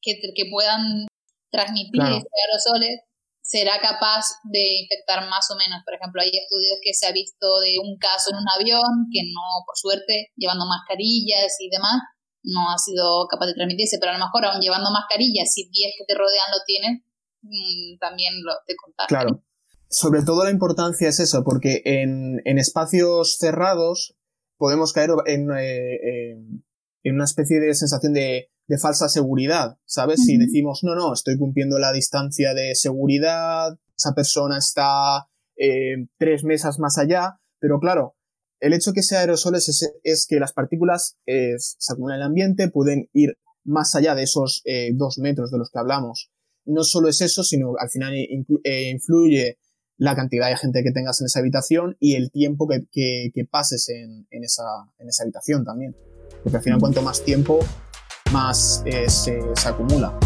que, 0.00 0.20
que 0.20 0.46
puedan 0.52 1.08
transmitir 1.50 1.98
Claro. 1.98 2.22
estos 2.22 2.30
aerosoles, 2.30 3.00
será 3.42 3.80
capaz 3.82 4.38
de 4.44 4.86
infectar 4.86 5.26
más 5.28 5.50
o 5.50 5.56
menos. 5.56 5.82
Por 5.84 5.94
ejemplo, 5.98 6.22
hay 6.22 6.30
estudios 6.30 6.78
que 6.80 6.94
se 6.94 7.08
ha 7.08 7.12
visto 7.12 7.58
de 7.58 7.82
un 7.82 7.98
caso 7.98 8.30
en 8.30 8.38
un 8.38 8.48
avión 8.54 9.10
que 9.10 9.26
no, 9.34 9.66
por 9.66 9.74
suerte, 9.74 10.30
llevando 10.36 10.70
mascarillas 10.70 11.58
y 11.58 11.68
demás, 11.74 11.98
no 12.44 12.70
ha 12.70 12.78
sido 12.78 13.26
capaz 13.28 13.46
de 13.46 13.54
transmitirse, 13.54 13.98
pero 14.00 14.12
a 14.12 14.18
lo 14.18 14.24
mejor 14.24 14.44
aún 14.44 14.60
llevando 14.60 14.90
mascarillas, 14.90 15.52
si 15.52 15.68
10 15.70 15.94
que 15.98 16.04
te 16.06 16.14
rodean 16.18 16.50
lo 16.50 16.58
tienen, 16.66 17.04
mm, 17.42 17.98
también 17.98 18.32
lo, 18.44 18.52
te 18.66 18.74
contagian. 18.76 19.08
Claro. 19.08 19.44
Sobre 19.88 20.22
todo 20.22 20.44
la 20.44 20.50
importancia 20.50 21.08
es 21.08 21.20
eso, 21.20 21.44
porque 21.44 21.82
en, 21.84 22.40
en 22.44 22.58
espacios 22.58 23.36
cerrados 23.38 24.16
podemos 24.56 24.92
caer 24.92 25.10
en, 25.26 25.50
eh, 25.52 26.30
en- 26.32 26.64
en 27.04 27.14
una 27.16 27.24
especie 27.24 27.58
de 27.60 27.74
sensación 27.74 28.12
de, 28.14 28.50
de 28.68 28.78
falsa 28.78 29.08
seguridad, 29.08 29.76
¿sabes? 29.84 30.22
Si 30.24 30.38
decimos, 30.38 30.80
no, 30.84 30.94
no, 30.94 31.12
estoy 31.12 31.36
cumpliendo 31.36 31.78
la 31.80 31.92
distancia 31.92 32.54
de 32.54 32.74
seguridad, 32.76 33.76
esa 33.96 34.14
persona 34.14 34.56
está 34.58 35.28
eh, 35.56 36.06
tres 36.16 36.44
mesas 36.44 36.78
más 36.78 36.96
allá, 36.98 37.40
pero 37.58 37.80
claro, 37.80 38.16
el 38.62 38.72
hecho 38.74 38.92
que 38.92 39.02
sea 39.02 39.20
aerosoles 39.20 39.68
es, 40.04 40.26
que 40.26 40.38
las 40.38 40.52
partículas 40.52 41.16
eh, 41.26 41.54
se 41.58 41.92
acumulan 41.92 42.16
en 42.16 42.22
el 42.22 42.26
ambiente, 42.28 42.70
pueden 42.70 43.10
ir 43.12 43.36
más 43.64 43.96
allá 43.96 44.14
de 44.14 44.22
esos 44.22 44.62
eh, 44.64 44.90
dos 44.94 45.18
metros 45.18 45.50
de 45.50 45.58
los 45.58 45.68
que 45.70 45.80
hablamos. 45.80 46.30
No 46.64 46.84
solo 46.84 47.08
es 47.08 47.20
eso, 47.20 47.42
sino 47.42 47.74
al 47.76 47.90
final 47.90 48.14
eh, 48.14 48.90
influye 48.90 49.58
la 49.96 50.14
cantidad 50.14 50.48
de 50.48 50.56
gente 50.56 50.82
que 50.84 50.92
tengas 50.92 51.20
en 51.20 51.26
esa 51.26 51.40
habitación 51.40 51.96
y 51.98 52.14
el 52.14 52.30
tiempo 52.30 52.68
que, 52.68 53.32
pases 53.50 53.88
en, 53.88 54.26
esa, 54.30 54.62
habitación 55.22 55.64
también. 55.64 55.96
Porque 56.44 56.58
al 56.58 56.62
final 56.62 56.78
cuanto 56.78 57.02
más 57.02 57.24
tiempo, 57.24 57.58
más 58.30 58.82
eh, 58.86 59.08
se 59.08 59.42
acumula. 59.68 60.16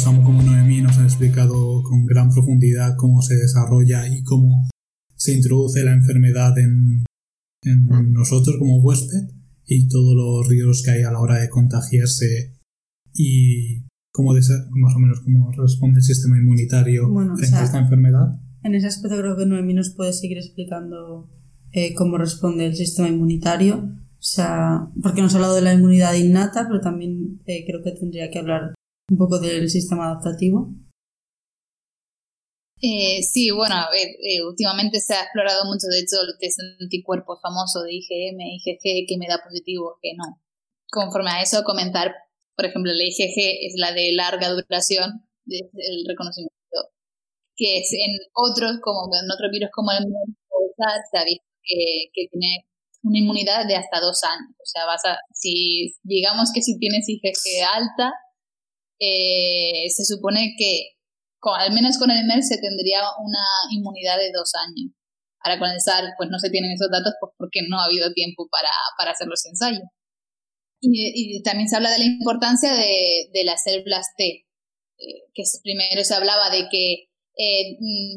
Samu 0.00 0.22
como 0.24 0.40
Noemí 0.42 0.80
nos 0.80 0.96
han 0.96 1.04
explicado 1.04 1.82
con 1.82 2.06
gran 2.06 2.30
profundidad 2.30 2.96
cómo 2.96 3.20
se 3.20 3.36
desarrolla 3.36 4.08
y 4.08 4.22
cómo 4.22 4.66
se 5.14 5.34
introduce 5.34 5.84
la 5.84 5.92
enfermedad 5.92 6.58
en, 6.58 7.04
en 7.64 8.12
nosotros 8.14 8.56
como 8.58 8.80
huésped 8.80 9.28
y 9.66 9.88
todos 9.88 10.16
los 10.16 10.48
riesgos 10.48 10.82
que 10.82 10.92
hay 10.92 11.02
a 11.02 11.12
la 11.12 11.20
hora 11.20 11.36
de 11.42 11.50
contagiarse 11.50 12.56
y 13.12 13.82
cómo 14.10 14.32
más 14.32 14.94
o 14.96 14.98
menos 15.00 15.20
cómo 15.20 15.52
responde 15.52 15.98
el 15.98 16.04
sistema 16.04 16.38
inmunitario 16.38 17.10
Bueno, 17.10 17.34
o 17.34 17.36
frente 17.36 17.56
a 17.56 17.58
sea, 17.58 17.66
esta 17.66 17.78
enfermedad. 17.78 18.40
En 18.62 18.74
ese 18.74 18.86
aspecto 18.86 19.18
creo 19.18 19.36
que 19.36 19.44
Noemí 19.44 19.74
nos 19.74 19.90
puede 19.90 20.14
seguir 20.14 20.38
explicando 20.38 21.28
eh, 21.72 21.92
cómo 21.92 22.16
responde 22.16 22.64
el 22.64 22.74
sistema 22.74 23.08
inmunitario. 23.08 23.76
O 23.76 24.22
sea, 24.22 24.88
porque 25.02 25.20
nos 25.20 25.34
ha 25.34 25.36
hablado 25.36 25.56
de 25.56 25.62
la 25.62 25.74
inmunidad 25.74 26.14
innata, 26.14 26.66
pero 26.68 26.80
también 26.80 27.40
eh, 27.44 27.64
creo 27.66 27.82
que 27.82 27.92
tendría 27.92 28.30
que 28.30 28.38
hablar 28.38 28.72
un 29.10 29.18
poco 29.18 29.38
del 29.38 29.68
sistema 29.68 30.06
adaptativo. 30.06 30.70
Eh, 32.80 33.20
sí, 33.22 33.50
bueno, 33.50 33.74
a 33.74 33.90
ver, 33.90 34.08
eh, 34.24 34.40
últimamente 34.42 35.00
se 35.00 35.12
ha 35.12 35.24
explorado 35.24 35.66
mucho, 35.66 35.86
de 35.88 36.00
hecho, 36.00 36.22
el 36.22 36.38
test 36.40 36.58
de 36.80 37.02
famoso 37.42 37.82
de 37.82 37.92
IgM, 37.92 38.40
IgG, 38.40 39.06
que 39.06 39.18
me 39.18 39.28
da 39.28 39.42
positivo, 39.44 39.98
que 40.00 40.14
no. 40.16 40.40
Conforme 40.90 41.30
a 41.30 41.42
eso, 41.42 41.62
comentar, 41.62 42.14
por 42.56 42.64
ejemplo, 42.64 42.90
la 42.92 43.04
IgG 43.04 43.36
es 43.36 43.74
la 43.76 43.92
de 43.92 44.12
larga 44.12 44.48
duración 44.48 45.28
del 45.44 45.68
reconocimiento, 46.08 46.56
que 47.54 47.78
es 47.80 47.92
en 47.92 48.16
otros, 48.32 48.80
como 48.80 49.10
en 49.12 49.30
otros 49.30 49.50
virus 49.52 49.70
como 49.74 49.90
el 49.92 50.06
se 51.10 51.18
ha 51.18 51.24
visto 51.24 51.44
que, 51.62 52.08
que 52.14 52.28
tiene 52.30 52.64
una 53.02 53.18
inmunidad 53.18 53.66
de 53.66 53.76
hasta 53.76 54.00
dos 54.00 54.24
años. 54.24 54.56
O 54.56 54.64
sea, 54.64 54.86
vas 54.86 55.04
a, 55.04 55.18
si 55.34 55.92
digamos 56.02 56.50
que 56.54 56.62
si 56.62 56.78
tienes 56.78 57.06
IgG 57.08 57.64
alta, 57.74 58.12
eh, 59.00 59.88
se 59.88 60.04
supone 60.04 60.54
que 60.58 61.00
con, 61.40 61.58
al 61.58 61.72
menos 61.72 61.98
con 61.98 62.10
el 62.10 62.26
MERS 62.26 62.48
se 62.48 62.58
tendría 62.58 63.00
una 63.18 63.44
inmunidad 63.72 64.18
de 64.18 64.30
dos 64.30 64.52
años. 64.54 64.92
Ahora 65.42 65.58
con 65.58 65.70
el 65.70 65.80
SARS 65.80 66.12
pues 66.18 66.28
no 66.30 66.38
se 66.38 66.50
tienen 66.50 66.72
esos 66.72 66.90
datos 66.90 67.14
pues 67.18 67.32
porque 67.38 67.60
no 67.66 67.80
ha 67.80 67.86
habido 67.86 68.12
tiempo 68.12 68.46
para, 68.50 68.70
para 68.98 69.12
hacer 69.12 69.26
los 69.26 69.44
ensayos. 69.46 69.88
Y, 70.82 71.38
y 71.38 71.42
también 71.42 71.68
se 71.68 71.76
habla 71.76 71.90
de 71.90 71.98
la 71.98 72.04
importancia 72.04 72.72
de, 72.72 73.30
de 73.32 73.44
las 73.44 73.62
células 73.62 74.06
T, 74.16 74.24
eh, 74.24 75.24
que 75.34 75.42
primero 75.62 76.04
se 76.04 76.14
hablaba 76.14 76.50
de 76.50 76.68
que 76.70 77.10
eh, 77.36 77.76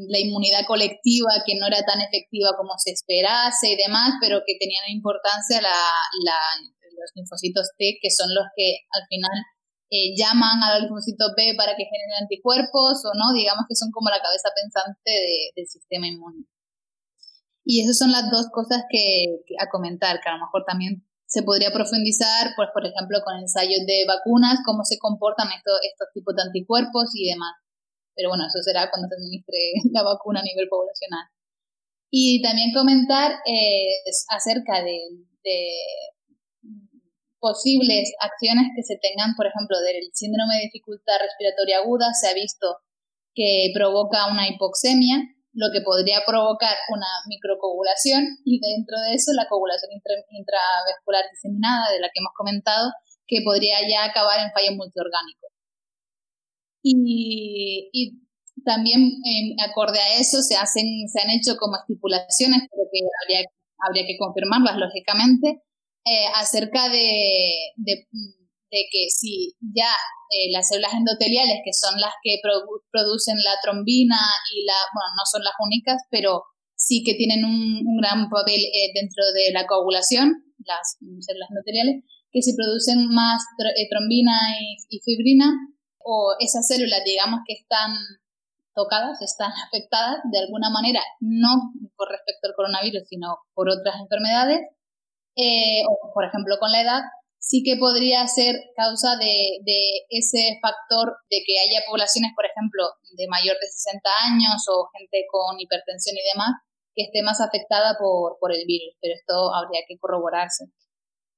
la 0.10 0.20
inmunidad 0.20 0.66
colectiva 0.68 1.44
que 1.46 1.56
no 1.56 1.68
era 1.68 1.84
tan 1.86 2.02
efectiva 2.02 2.56
como 2.58 2.74
se 2.78 2.92
esperase 2.92 3.72
y 3.72 3.78
demás, 3.78 4.14
pero 4.20 4.42
que 4.46 4.58
tenían 4.60 4.92
importancia 4.92 5.62
la, 5.62 5.76
la, 6.26 6.36
los 6.92 7.12
linfocitos 7.16 7.70
T, 7.78 8.00
que 8.02 8.12
son 8.12 8.34
los 8.36 8.46
que 8.56 8.80
al 8.92 9.08
final 9.08 9.32
eh, 9.90 10.16
llaman 10.18 10.64
a 10.64 10.74
los 10.74 10.90
linfocitos 10.90 11.34
B 11.36 11.54
para 11.58 11.76
que 11.76 11.86
generen 11.86 12.24
anticuerpos 12.24 13.04
o 13.06 13.12
no, 13.14 13.34
digamos 13.34 13.66
que 13.68 13.76
son 13.76 13.92
como 13.92 14.10
la 14.10 14.22
cabeza 14.22 14.50
pensante 14.56 15.12
de, 15.12 15.52
del 15.56 15.68
sistema 15.68 16.08
inmune. 16.08 16.46
Y 17.66 17.82
esas 17.82 17.98
son 17.98 18.12
las 18.12 18.30
dos 18.30 18.48
cosas 18.52 18.84
que, 18.90 19.40
que, 19.46 19.56
a 19.60 19.70
comentar, 19.70 20.20
que 20.20 20.30
a 20.30 20.36
lo 20.36 20.46
mejor 20.46 20.64
también 20.66 21.06
se 21.26 21.44
podría 21.44 21.72
profundizar, 21.72 22.54
pues 22.56 22.70
por 22.74 22.86
ejemplo, 22.86 23.20
con 23.24 23.40
ensayos 23.40 23.86
de 23.88 24.06
vacunas, 24.08 24.60
cómo 24.66 24.84
se 24.84 25.00
comportan 25.00 25.48
estos, 25.50 25.80
estos 25.82 26.08
tipos 26.14 26.36
de 26.36 26.44
anticuerpos 26.44 27.10
y 27.16 27.30
demás. 27.30 27.54
Pero 28.16 28.30
bueno, 28.30 28.46
eso 28.46 28.62
será 28.62 28.90
cuando 28.92 29.08
se 29.08 29.16
administre 29.16 29.58
la 29.94 30.04
vacuna 30.04 30.42
a 30.42 30.44
nivel 30.44 30.68
poblacional. 30.70 31.26
Y 32.12 32.42
también 32.44 32.74
comentar 32.74 33.32
eh, 33.46 34.02
acerca 34.30 34.84
de, 34.84 35.00
de 35.44 35.70
posibles 37.44 38.16
acciones 38.24 38.72
que 38.72 38.88
se 38.88 38.96
tengan, 39.04 39.36
por 39.36 39.46
ejemplo, 39.46 39.76
del 39.84 40.00
síndrome 40.16 40.56
de 40.56 40.72
dificultad 40.72 41.20
respiratoria 41.20 41.84
aguda, 41.84 42.08
se 42.16 42.32
ha 42.32 42.34
visto 42.34 42.80
que 43.36 43.76
provoca 43.76 44.32
una 44.32 44.48
hipoxemia, 44.48 45.20
lo 45.52 45.68
que 45.76 45.84
podría 45.84 46.24
provocar 46.26 46.72
una 46.88 47.12
microcoagulación 47.28 48.40
y 48.48 48.64
dentro 48.64 48.96
de 49.04 49.20
eso 49.20 49.36
la 49.36 49.52
coagulación 49.52 49.92
intra 49.92 50.16
intravascular 50.32 51.28
diseminada 51.36 51.92
de 51.92 52.00
la 52.00 52.08
que 52.08 52.24
hemos 52.24 52.32
comentado, 52.34 52.96
que 53.28 53.44
podría 53.44 53.84
ya 53.84 54.08
acabar 54.08 54.40
en 54.40 54.52
fallo 54.56 54.80
multiorgánico. 54.80 55.52
Y, 56.82 57.90
y 57.92 58.24
también 58.64 59.02
eh, 59.04 59.56
acorde 59.68 60.00
a 60.00 60.20
eso 60.20 60.42
se, 60.42 60.56
hacen, 60.56 60.88
se 61.12 61.20
han 61.20 61.30
hecho 61.30 61.60
como 61.60 61.76
estipulaciones, 61.76 62.64
pero 62.72 62.88
que 62.92 63.00
habría, 63.24 63.50
habría 63.84 64.08
que 64.08 64.18
confirmarlas 64.18 64.78
lógicamente, 64.78 65.62
eh, 66.06 66.28
acerca 66.36 66.90
de, 66.90 67.72
de, 67.78 68.06
que 68.92 69.06
si 69.10 69.54
ya 69.62 69.92
eh, 70.34 70.52
las 70.52 70.68
células 70.68 70.94
endoteliales, 70.94 71.62
que 71.64 71.74
son 71.74 72.00
las 72.02 72.14
que 72.24 72.40
produ 72.42 72.82
producen 72.92 73.38
la 73.38 73.54
trombina 73.62 74.18
y 74.52 74.66
la, 74.66 74.74
bueno, 74.94 75.14
no 75.14 75.26
son 75.30 75.44
las 75.44 75.54
únicas, 75.64 76.02
pero 76.10 76.44
sí 76.76 77.04
que 77.06 77.14
tienen 77.14 77.46
un, 77.46 77.86
gran 78.02 78.30
papel 78.30 78.60
eh, 78.60 78.92
dentro 78.96 79.24
de 79.32 79.54
la 79.54 79.68
coagulación, 79.68 80.34
las 80.66 80.98
células 81.22 81.50
endoteliales, 81.52 82.04
que 82.32 82.42
si 82.42 82.56
producen 82.56 83.08
más 83.14 83.44
tr 83.58 83.70
trombina 83.90 84.34
y, 84.60 84.76
y 84.90 85.00
fibrina, 85.06 85.54
o 86.04 86.36
esas 86.40 86.68
células, 86.68 87.02
digamos 87.06 87.42
que 87.48 87.54
están 87.54 87.94
tocadas, 88.76 89.22
están 89.22 89.52
afectadas 89.68 90.18
de 90.32 90.40
alguna 90.40 90.70
manera, 90.70 91.02
no 91.20 91.72
por 91.96 92.10
respecto 92.10 92.48
al 92.48 92.56
coronavirus, 92.56 93.08
sino 93.08 93.38
por 93.54 93.70
otras 93.70 93.96
enfermedades, 94.02 94.60
eh, 95.36 95.84
o 95.88 96.14
por 96.14 96.26
ejemplo 96.26 96.56
con 96.60 96.72
la 96.72 96.82
edad, 96.82 97.02
sí 97.44 97.62
que 97.64 97.76
podría 97.76 98.26
ser 98.28 98.56
causa 98.76 99.18
de, 99.18 99.60
de, 99.68 100.08
ese 100.10 100.60
factor 100.62 101.18
de 101.30 101.44
que 101.46 101.60
haya 101.60 101.84
poblaciones, 101.86 102.32
por 102.36 102.46
ejemplo, 102.46 102.84
de 103.18 103.28
mayor 103.28 103.58
de 103.60 103.68
60 103.68 104.00
años 104.32 104.64
o 104.72 104.88
gente 104.98 105.26
con 105.30 105.60
hipertensión 105.60 106.16
y 106.16 106.24
demás, 106.34 106.56
que 106.96 107.04
esté 107.04 107.22
más 107.22 107.42
afectada 107.42 107.98
por, 108.00 108.38
por 108.40 108.54
el 108.54 108.64
virus, 108.66 108.96
pero 109.02 109.14
esto 109.14 109.54
habría 109.54 109.82
que 109.88 109.98
corroborarse. 110.00 110.72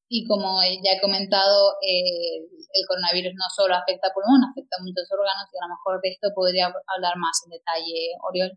Y 0.08 0.28
como 0.28 0.62
ya 0.62 0.94
he 0.94 1.02
comentado, 1.02 1.74
eh, 1.82 2.38
el 2.46 2.84
coronavirus 2.88 3.34
no 3.34 3.50
solo 3.50 3.74
afecta 3.74 4.10
a 4.10 4.14
pulmón, 4.14 4.46
afecta 4.46 4.78
a 4.78 4.84
muchos 4.84 5.10
órganos 5.10 5.50
y 5.50 5.58
a 5.58 5.66
lo 5.66 5.74
mejor 5.74 6.00
de 6.04 6.10
esto 6.14 6.30
podría 6.36 6.68
hablar 6.68 7.18
más 7.18 7.42
en 7.46 7.58
detalle 7.58 8.14
Oriol. 8.30 8.52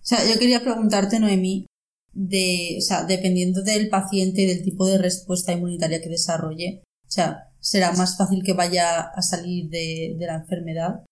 O 0.00 0.06
sea, 0.10 0.24
yo 0.24 0.40
quería 0.40 0.60
preguntarte, 0.60 1.20
Noemí, 1.20 1.66
de, 2.12 2.76
o 2.78 2.80
sea, 2.80 3.04
dependiendo 3.04 3.62
del 3.62 3.88
paciente 3.88 4.42
y 4.42 4.46
del 4.46 4.62
tipo 4.62 4.86
de 4.86 4.98
respuesta 4.98 5.52
inmunitaria 5.52 6.00
que 6.00 6.08
desarrolle, 6.08 6.82
o 7.06 7.10
sea, 7.10 7.50
será 7.60 7.92
más 7.92 8.16
fácil 8.16 8.42
que 8.44 8.52
vaya 8.52 9.00
a 9.00 9.22
salir 9.22 9.68
de, 9.68 10.16
de 10.18 10.26
la 10.26 10.36
enfermedad. 10.36 11.04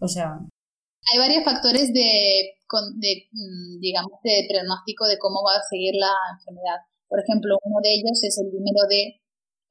O 0.00 0.08
sea. 0.08 0.38
Hay 1.12 1.18
varios 1.18 1.44
factores 1.44 1.92
de, 1.92 2.56
de, 2.96 3.28
mm, 3.30 3.80
digamos, 3.80 4.12
de 4.22 4.46
pronóstico 4.48 5.06
de 5.06 5.18
cómo 5.18 5.42
va 5.44 5.56
a 5.56 5.68
seguir 5.68 5.94
la 5.94 6.12
enfermedad. 6.38 6.80
Por 7.08 7.20
ejemplo, 7.20 7.56
uno 7.62 7.78
de 7.82 7.94
ellos 7.94 8.18
es 8.22 8.38
el 8.38 8.50
número 8.52 8.88
D, 8.88 9.20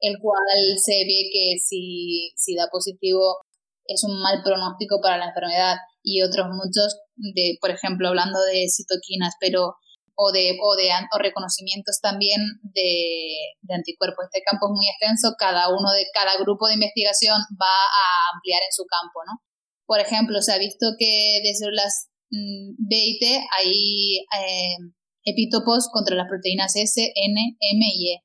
el 0.00 0.18
cual 0.18 0.78
se 0.78 1.04
ve 1.04 1.30
que 1.32 1.58
si, 1.58 2.32
si 2.36 2.54
da 2.54 2.68
positivo 2.70 3.42
es 3.86 4.02
un 4.04 4.20
mal 4.20 4.42
pronóstico 4.42 5.00
para 5.02 5.18
la 5.18 5.28
enfermedad 5.28 5.76
y 6.02 6.22
otros 6.22 6.46
muchos, 6.48 7.00
de, 7.16 7.58
por 7.60 7.70
ejemplo, 7.70 8.08
hablando 8.08 8.40
de 8.42 8.66
citoquinas, 8.68 9.34
pero 9.40 9.76
o 10.16 10.32
de, 10.32 10.58
o 10.60 10.76
de 10.76 10.88
o 11.12 11.18
reconocimientos 11.18 12.00
también 12.00 12.40
de, 12.62 13.34
de, 13.62 13.74
anticuerpos. 13.74 14.26
Este 14.26 14.42
campo 14.42 14.66
es 14.66 14.76
muy 14.76 14.88
extenso, 14.88 15.34
cada 15.38 15.68
uno 15.68 15.92
de 15.92 16.06
cada 16.12 16.38
grupo 16.38 16.68
de 16.68 16.74
investigación 16.74 17.38
va 17.60 17.76
a 17.84 18.34
ampliar 18.34 18.62
en 18.62 18.72
su 18.72 18.84
campo, 18.86 19.20
¿no? 19.26 19.42
Por 19.86 20.00
ejemplo, 20.00 20.40
se 20.40 20.52
ha 20.52 20.58
visto 20.58 20.94
que 20.98 21.40
de 21.42 21.54
células 21.54 22.08
mm, 22.30 22.74
B 22.78 22.96
y 22.96 23.18
T 23.18 23.26
hay 23.58 24.18
eh, 24.40 24.76
epítopos 25.24 25.88
contra 25.92 26.16
las 26.16 26.28
proteínas 26.28 26.76
S, 26.76 27.12
N, 27.14 27.56
M 27.60 27.86
y 27.94 28.14
E. 28.14 28.24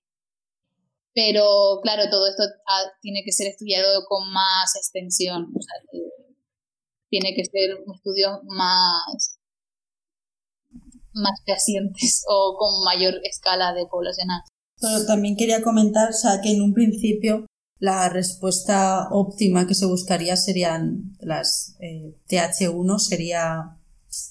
Pero 1.14 1.80
claro, 1.82 2.10
todo 2.10 2.28
esto 2.28 2.44
tiene 3.02 3.24
que 3.26 3.32
ser 3.32 3.48
estudiado 3.48 4.06
con 4.08 4.32
más 4.32 4.76
extensión. 4.76 5.52
Sea, 5.60 6.02
tiene 7.10 7.34
que 7.36 7.44
ser 7.44 7.76
un 7.86 7.96
estudio 7.96 8.42
más, 8.46 9.39
más 11.14 11.40
pacientes 11.46 12.24
o 12.30 12.56
con 12.58 12.84
mayor 12.84 13.16
escala 13.24 13.74
de 13.74 13.86
poblacional. 13.86 14.42
Pero 14.82 15.06
también 15.06 15.36
quería 15.36 15.62
comentar, 15.62 16.10
o 16.10 16.14
sea, 16.14 16.40
que 16.42 16.52
en 16.54 16.62
un 16.62 16.74
principio 16.74 17.46
la 17.80 18.10
respuesta 18.10 19.10
óptima 19.12 19.68
que 19.68 19.76
se 19.76 19.86
buscaría 19.86 20.36
serían 20.36 21.16
las 21.20 21.76
eh, 21.80 22.14
TH1, 22.30 23.00
sería 23.00 23.78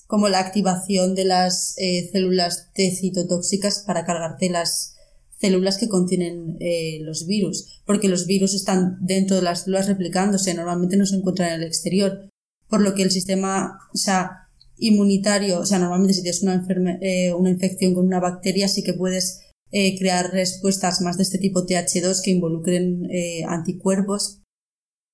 como 0.07 0.29
la 0.29 0.41
activación 0.41 1.15
de 1.15 1.25
las 1.25 1.75
eh, 1.79 2.09
células 2.13 2.71
T 2.75 2.91
citotóxicas 2.91 3.85
para 3.87 4.05
cargarte 4.05 4.51
las 4.51 4.97
células 5.39 5.79
que 5.79 5.89
contienen 5.89 6.57
eh, 6.61 6.99
los 7.03 7.27
virus, 7.27 7.81
porque 7.87 8.09
los 8.09 8.27
virus 8.27 8.55
están 8.55 8.99
dentro 9.01 9.37
de 9.37 9.43
las 9.43 9.63
células 9.63 9.87
replicándose, 9.87 10.55
normalmente 10.55 10.97
no 10.97 11.07
se 11.07 11.17
encuentran 11.17 11.51
en 11.51 11.63
el 11.63 11.67
exterior, 11.67 12.29
por 12.69 12.81
lo 12.81 12.95
que 12.95 13.03
el 13.03 13.11
sistema, 13.11 13.79
o 13.95 13.97
sea, 13.97 14.48
inmunitario, 14.79 15.61
o 15.61 15.67
sea, 15.67 15.79
normalmente 15.79 16.15
si 16.15 16.23
tienes 16.23 16.43
una, 16.43 16.65
eh, 17.01 17.33
una 17.35 17.51
infección 17.51 17.95
con 17.95 18.07
una 18.07 18.21
bacteria, 18.21 18.69
sí 18.69 18.83
que 18.83 18.95
puedes 18.95 19.41
eh, 19.71 19.99
crear 19.99 20.33
respuestas 20.33 21.01
más 21.01 21.17
de 21.17 21.25
este 21.25 21.39
tipo 21.39 21.67
TH2 21.67 22.23
que 22.23 22.31
involucren 22.31 23.05
eh, 23.11 23.45
anticuerpos. 23.47 24.41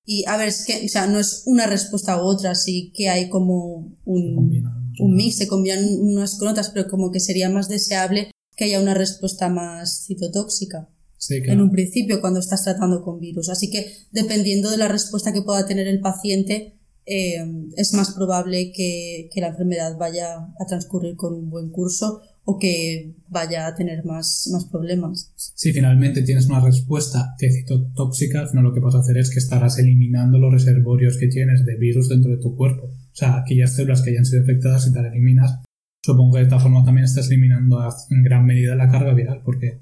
Y 0.05 0.23
a 0.27 0.37
ver, 0.37 0.49
es 0.49 0.65
que, 0.65 0.85
o 0.85 0.89
sea, 0.89 1.07
no 1.07 1.19
es 1.19 1.43
una 1.45 1.65
respuesta 1.65 2.21
u 2.21 2.25
otra, 2.25 2.55
sí 2.55 2.91
que 2.95 3.09
hay 3.09 3.27
como 3.29 3.97
un, 4.05 4.63
un 4.99 5.15
mix, 5.15 5.37
se 5.37 5.47
combinan 5.47 5.83
unas 5.99 6.37
con 6.37 6.47
otras, 6.47 6.69
pero 6.69 6.87
como 6.89 7.11
que 7.11 7.19
sería 7.19 7.49
más 7.49 7.69
deseable 7.69 8.31
que 8.55 8.65
haya 8.65 8.79
una 8.79 8.93
respuesta 8.93 9.49
más 9.49 10.05
citotóxica. 10.05 10.89
En 11.29 11.61
un 11.61 11.71
principio, 11.71 12.21
cuando 12.21 12.39
estás 12.39 12.63
tratando 12.63 13.01
con 13.01 13.19
virus. 13.19 13.49
Así 13.49 13.69
que, 13.69 13.91
dependiendo 14.11 14.69
de 14.69 14.77
la 14.77 14.87
respuesta 14.87 15.33
que 15.33 15.41
pueda 15.41 15.65
tener 15.65 15.87
el 15.87 15.99
paciente, 15.99 16.74
eh, 17.05 17.45
es 17.77 17.93
más 17.93 18.13
probable 18.13 18.71
que, 18.71 19.29
la 19.35 19.47
enfermedad 19.47 19.97
vaya 19.97 20.37
a 20.37 20.65
transcurrir 20.67 21.15
con 21.15 21.33
un 21.33 21.49
buen 21.49 21.69
curso 21.69 22.21
o 22.43 22.57
que 22.57 23.13
vaya 23.27 23.67
a 23.67 23.75
tener 23.75 24.05
más, 24.05 24.49
más 24.51 24.65
problemas. 24.65 25.31
Si 25.35 25.71
finalmente 25.73 26.21
tienes 26.21 26.47
una 26.47 26.59
respuesta 26.59 27.35
citotóxica, 27.39 28.47
no 28.53 28.61
lo 28.61 28.73
que 28.73 28.79
vas 28.79 28.95
a 28.95 28.99
hacer 28.99 29.17
es 29.17 29.31
que 29.31 29.39
estarás 29.39 29.79
eliminando 29.79 30.37
los 30.37 30.53
reservorios 30.53 31.17
que 31.17 31.27
tienes 31.27 31.65
de 31.65 31.75
virus 31.75 32.09
dentro 32.09 32.31
de 32.31 32.37
tu 32.37 32.55
cuerpo. 32.55 32.85
O 32.85 33.15
sea, 33.15 33.37
aquellas 33.37 33.75
células 33.75 34.01
que 34.01 34.11
hayan 34.11 34.25
sido 34.25 34.43
afectadas, 34.43 34.87
y 34.87 34.91
te 34.91 35.01
las 35.01 35.11
eliminas, 35.11 35.63
supongo 36.03 36.33
que 36.33 36.39
de 36.39 36.43
esta 36.45 36.59
forma 36.59 36.83
también 36.83 37.05
estás 37.05 37.27
eliminando 37.27 37.79
en 38.11 38.23
gran 38.23 38.45
medida 38.45 38.75
la 38.75 38.89
carga 38.89 39.13
viral, 39.13 39.41
porque 39.43 39.79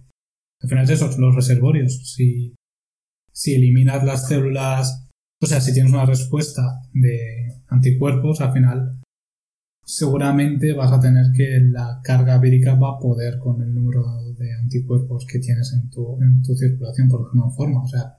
al 0.61 0.69
final 0.69 0.85
es 0.85 0.91
eso, 0.91 1.09
los 1.17 1.35
reservorios. 1.35 2.13
Si, 2.15 2.53
si 3.33 3.55
eliminas 3.55 4.03
las 4.05 4.27
células 4.27 5.03
o 5.43 5.45
sea, 5.45 5.59
si 5.59 5.73
tienes 5.73 5.91
una 5.91 6.05
respuesta 6.05 6.79
de 6.93 7.61
anticuerpos, 7.67 8.41
al 8.41 8.53
final 8.53 9.01
seguramente 9.85 10.73
vas 10.73 10.91
a 10.91 10.99
tener 10.99 11.25
que 11.35 11.59
la 11.59 11.99
carga 12.03 12.37
vírica 12.39 12.75
va 12.75 12.95
a 12.95 12.99
poder 12.99 13.37
con 13.39 13.61
el 13.61 13.73
número 13.73 14.03
de 14.37 14.53
anticuerpos 14.53 15.25
que 15.25 15.39
tienes 15.39 15.73
en 15.73 15.89
tu, 15.89 16.21
en 16.21 16.41
tu 16.41 16.55
circulación, 16.55 17.09
por 17.09 17.25
alguna 17.25 17.49
forma. 17.53 17.83
O 17.83 17.87
sea, 17.87 18.17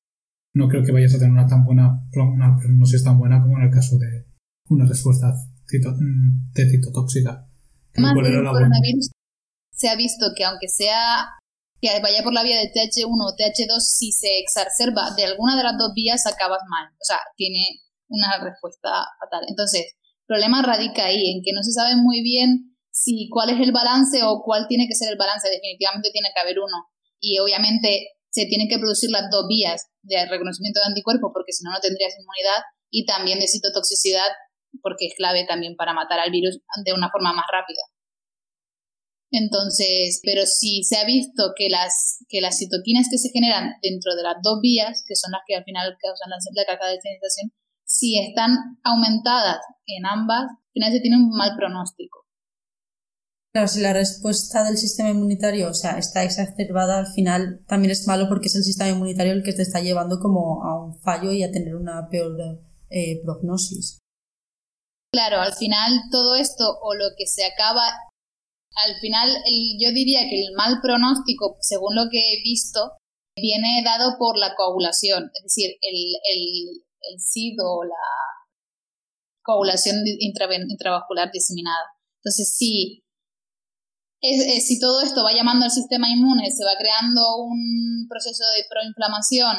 no 0.55 0.69
creo 0.69 0.85
que 0.85 0.93
vayas 0.93 1.15
a 1.15 1.19
tener 1.19 1.33
una 1.33 1.47
tan 1.47 1.65
buena 1.65 2.07
una 2.15 2.57
prognosis 2.57 3.03
tan 3.03 3.19
buena 3.19 3.41
como 3.43 3.59
en 3.59 3.65
el 3.65 3.71
caso 3.71 3.99
de 3.99 4.27
una 4.69 4.87
respuesta 4.87 5.35
de 5.67 6.71
citotóxica. 6.71 7.49
se 9.73 9.89
ha 9.89 9.97
visto 9.97 10.27
que 10.37 10.45
aunque 10.45 10.69
sea 10.69 11.27
que 11.81 12.01
vaya 12.01 12.23
por 12.23 12.33
la 12.33 12.43
vía 12.43 12.59
de 12.59 12.73
TH1 12.73 13.13
o 13.13 13.37
TH2, 13.37 13.81
si 13.81 14.13
se 14.13 14.39
exacerba 14.39 15.11
de 15.17 15.25
alguna 15.25 15.57
de 15.57 15.65
las 15.65 15.77
dos 15.77 15.93
vías, 15.95 16.27
acabas 16.27 16.61
mal. 16.69 16.89
O 16.95 17.05
sea, 17.05 17.19
tiene 17.37 17.84
una 18.09 18.39
respuesta 18.43 18.91
fatal. 19.21 19.45
Entonces, 19.49 19.95
el 19.97 20.27
problema 20.27 20.63
radica 20.63 21.07
ahí, 21.07 21.31
en 21.31 21.43
que 21.45 21.53
no 21.53 21.63
se 21.63 21.73
sabe 21.73 21.97
muy 21.97 22.23
bien 22.23 22.77
si 22.91 23.29
cuál 23.29 23.51
es 23.51 23.61
el 23.61 23.73
balance 23.73 24.23
o 24.23 24.43
cuál 24.45 24.67
tiene 24.69 24.87
que 24.87 24.95
ser 24.95 25.11
el 25.13 25.19
balance. 25.19 25.51
Definitivamente 25.51 26.11
tiene 26.13 26.31
que 26.35 26.41
haber 26.41 26.59
uno. 26.59 26.87
Y 27.21 27.39
obviamente 27.39 28.15
se 28.31 28.47
tienen 28.47 28.69
que 28.69 28.79
producir 28.79 29.11
las 29.11 29.31
dos 29.31 29.47
vías 29.49 29.87
de 30.03 30.27
reconocimiento 30.27 30.81
de 30.81 30.87
anticuerpos, 30.87 31.31
porque 31.33 31.53
si 31.53 31.65
no, 31.65 31.71
no 31.71 31.81
tendrías 31.81 32.15
inmunidad, 32.19 32.63
y 32.91 33.07
también 33.07 33.39
de 33.39 33.49
citotoxicidad, 33.49 34.31
porque 34.83 35.07
es 35.07 35.15
clave 35.17 35.47
también 35.47 35.77
para 35.77 35.95
matar 35.95 36.19
al 36.21 36.31
virus 36.31 36.59
de 36.85 36.93
una 36.93 37.11
forma 37.11 37.33
más 37.33 37.47
rápida. 37.51 37.83
Entonces, 39.31 40.21
pero 40.23 40.47
si 40.47 40.85
se 40.85 40.97
ha 40.97 41.05
visto 41.05 41.55
que 41.57 41.69
las, 41.69 42.19
que 42.29 42.41
las 42.41 42.59
citoquinas 42.59 43.09
que 43.11 43.19
se 43.19 43.31
generan 43.31 43.75
dentro 43.83 44.15
de 44.15 44.23
las 44.23 44.37
dos 44.43 44.61
vías, 44.63 45.03
que 45.07 45.17
son 45.17 45.33
las 45.33 45.43
que 45.47 45.57
al 45.57 45.65
final 45.65 45.97
causan 46.01 46.31
la, 46.31 46.39
la 46.39 46.89
de 46.89 46.95
estabilización, 46.95 47.51
si 47.95 48.19
están 48.19 48.51
aumentadas 48.83 49.61
en 49.87 50.05
ambas, 50.05 50.43
al 50.43 50.73
final 50.73 50.93
se 50.93 51.01
tiene 51.01 51.17
un 51.17 51.31
mal 51.31 51.55
pronóstico. 51.57 52.25
Claro, 53.53 53.69
si 53.69 53.81
la 53.81 53.93
respuesta 53.93 54.65
del 54.65 54.77
sistema 54.77 55.11
inmunitario, 55.11 55.69
o 55.69 55.75
sea, 55.75 55.97
está 55.97 56.25
exacerbada, 56.25 56.99
al 56.99 57.07
final 57.13 57.61
también 57.69 57.93
es 57.93 58.09
malo 58.09 58.29
porque 58.29 58.49
es 58.49 58.57
el 58.57 58.65
sistema 58.65 58.91
inmunitario 58.91 59.33
el 59.33 59.45
que 59.45 59.53
te 59.53 59.63
está 59.63 59.81
llevando 59.81 60.19
como 60.19 60.65
a 60.65 60.85
un 60.85 60.99
fallo 61.01 61.31
y 61.31 61.45
a 61.45 61.53
tener 61.53 61.77
una 61.77 62.09
peor 62.09 62.37
eh, 62.91 63.21
prognosis. 63.23 64.01
Claro, 65.13 65.41
al 65.41 65.53
final 65.53 65.93
todo 66.11 66.35
esto 66.35 66.65
o 66.83 66.95
lo 66.95 67.11
que 67.17 67.27
se 67.27 67.45
acaba 67.45 67.83
al 68.77 68.97
final 69.01 69.31
yo 69.79 69.93
diría 69.93 70.29
que 70.29 70.47
el 70.47 70.53
mal 70.55 70.81
pronóstico, 70.83 71.57
según 71.61 71.95
lo 71.95 72.11
que 72.11 72.19
he 72.19 72.43
visto, 72.43 72.93
viene 73.37 73.83
dado 73.85 74.17
por 74.19 74.39
la 74.39 74.55
coagulación, 74.57 75.31
es 75.35 75.43
decir, 75.43 75.71
el, 75.81 75.97
el, 76.25 76.84
el 77.11 77.21
SID 77.21 77.57
o 77.63 77.85
la 77.85 78.07
coagulación 79.43 79.97
intravascular 80.07 81.31
diseminada. 81.33 81.85
Entonces, 82.19 82.57
si, 82.57 83.05
si 84.23 84.81
todo 84.81 85.03
esto 85.03 85.23
va 85.23 85.33
llamando 85.33 85.65
al 85.65 85.71
sistema 85.71 86.09
inmune, 86.09 86.51
se 86.51 86.65
va 86.65 86.73
creando 86.79 87.21
un 87.37 88.07
proceso 88.09 88.45
de 88.57 88.65
proinflamación 88.69 89.57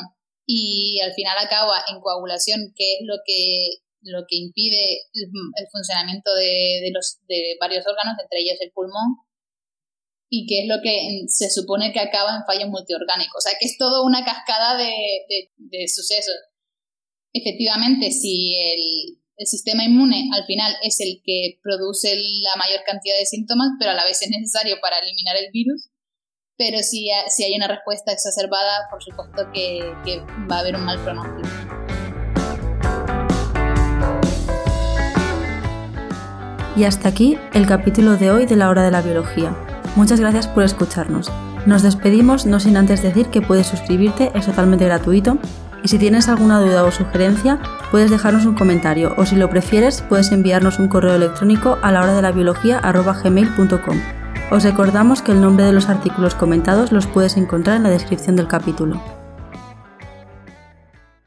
y 0.48 1.00
al 1.02 1.14
final 1.14 1.38
acaba 1.38 1.84
en 1.92 2.02
coagulación, 2.02 2.74
que 2.76 2.94
es 2.96 3.00
lo 3.06 3.16
que 3.26 3.86
lo 4.06 4.26
que 4.28 4.38
impide 4.38 5.02
el, 5.14 5.68
funcionamiento 5.72 6.34
de, 6.36 6.92
los, 6.94 7.18
de 7.28 7.58
varios 7.60 7.86
órganos, 7.88 8.16
entre 8.22 8.40
ellos 8.40 8.58
el 8.62 8.72
pulmón, 8.72 9.18
y 10.30 10.46
que 10.48 10.62
es 10.62 10.68
lo 10.68 10.82
que 10.82 11.26
se 11.28 11.50
supone 11.50 11.92
que 11.92 12.00
acaba 12.00 12.36
en 12.36 12.46
fallo 12.46 12.68
multiorgánico. 12.70 13.38
O 13.38 13.42
sea, 13.42 13.54
que 13.60 13.66
es 13.66 13.78
todo 13.78 14.06
una 14.06 14.24
cascada 14.24 14.78
de, 14.78 15.26
de, 15.58 15.88
sucesos. 15.88 16.36
Efectivamente, 17.38 18.12
si 18.12 18.56
el, 18.56 19.46
sistema 19.46 19.84
inmune 19.84 20.30
al 20.34 20.46
final 20.46 20.74
es 20.82 21.02
el 21.02 21.22
que 21.22 21.60
produce 21.62 22.16
la 22.16 22.56
mayor 22.56 22.80
cantidad 22.86 23.18
de 23.18 23.26
síntomas, 23.26 23.72
pero 23.78 23.92
a 23.92 23.94
la 23.94 24.06
vez 24.06 24.22
es 24.22 24.30
necesario 24.30 24.78
para 24.82 25.00
eliminar 25.00 25.36
el 25.36 25.52
virus, 25.52 25.90
pero 26.58 26.78
si, 26.78 27.10
si 27.28 27.44
hay 27.44 27.54
una 27.58 27.68
respuesta 27.68 28.14
exacerbada, 28.14 28.88
por 28.90 29.04
supuesto 29.04 29.52
que 29.54 29.82
va 30.50 30.56
a 30.56 30.60
haber 30.60 30.76
un 30.78 30.86
mal 30.86 31.04
pronóstico. 31.04 31.50
Y 36.78 36.86
hasta 36.86 37.10
aquí 37.10 37.38
el 37.54 37.68
capítulo 37.68 38.16
de 38.16 38.32
hoy 38.32 38.46
de 38.46 38.56
la 38.56 38.70
hora 38.70 38.84
de 38.84 38.92
la 38.92 39.02
biología. 39.02 39.54
Muchas 39.98 40.22
gracias 40.22 40.48
por 40.48 40.64
escucharnos. 40.64 41.30
Nos 41.66 41.82
despedimos 41.82 42.46
no 42.46 42.62
sin 42.62 42.78
antes 42.78 43.02
decir 43.02 43.28
que 43.28 43.42
puedes 43.42 43.68
suscribirte, 43.68 44.32
es 44.36 44.46
totalmente 44.46 44.86
gratuito. 44.86 45.38
Y 45.86 45.88
si 45.88 46.00
tienes 46.00 46.30
alguna 46.30 46.60
duda 46.60 46.84
o 46.84 46.90
sugerencia, 46.90 47.60
puedes 47.92 48.10
dejarnos 48.10 48.48
un 48.48 48.56
comentario 48.56 49.14
o 49.18 49.26
si 49.28 49.36
lo 49.36 49.52
prefieres, 49.52 50.02
puedes 50.02 50.32
enviarnos 50.32 50.80
un 50.80 50.88
correo 50.88 51.14
electrónico 51.14 51.78
a 51.84 51.92
la 51.92 52.02
hora 52.02 52.16
de 52.16 52.24
la 52.24 52.32
biología. 52.32 52.82
Os 54.50 54.64
recordamos 54.64 55.22
que 55.22 55.32
el 55.32 55.42
nombre 55.42 55.64
de 55.64 55.74
los 55.74 55.88
artículos 55.88 56.34
comentados 56.34 56.92
los 56.92 57.06
puedes 57.06 57.38
encontrar 57.38 57.78
en 57.78 57.84
la 57.84 57.92
descripción 57.92 58.36
del 58.36 58.48
capítulo. 58.48 59.00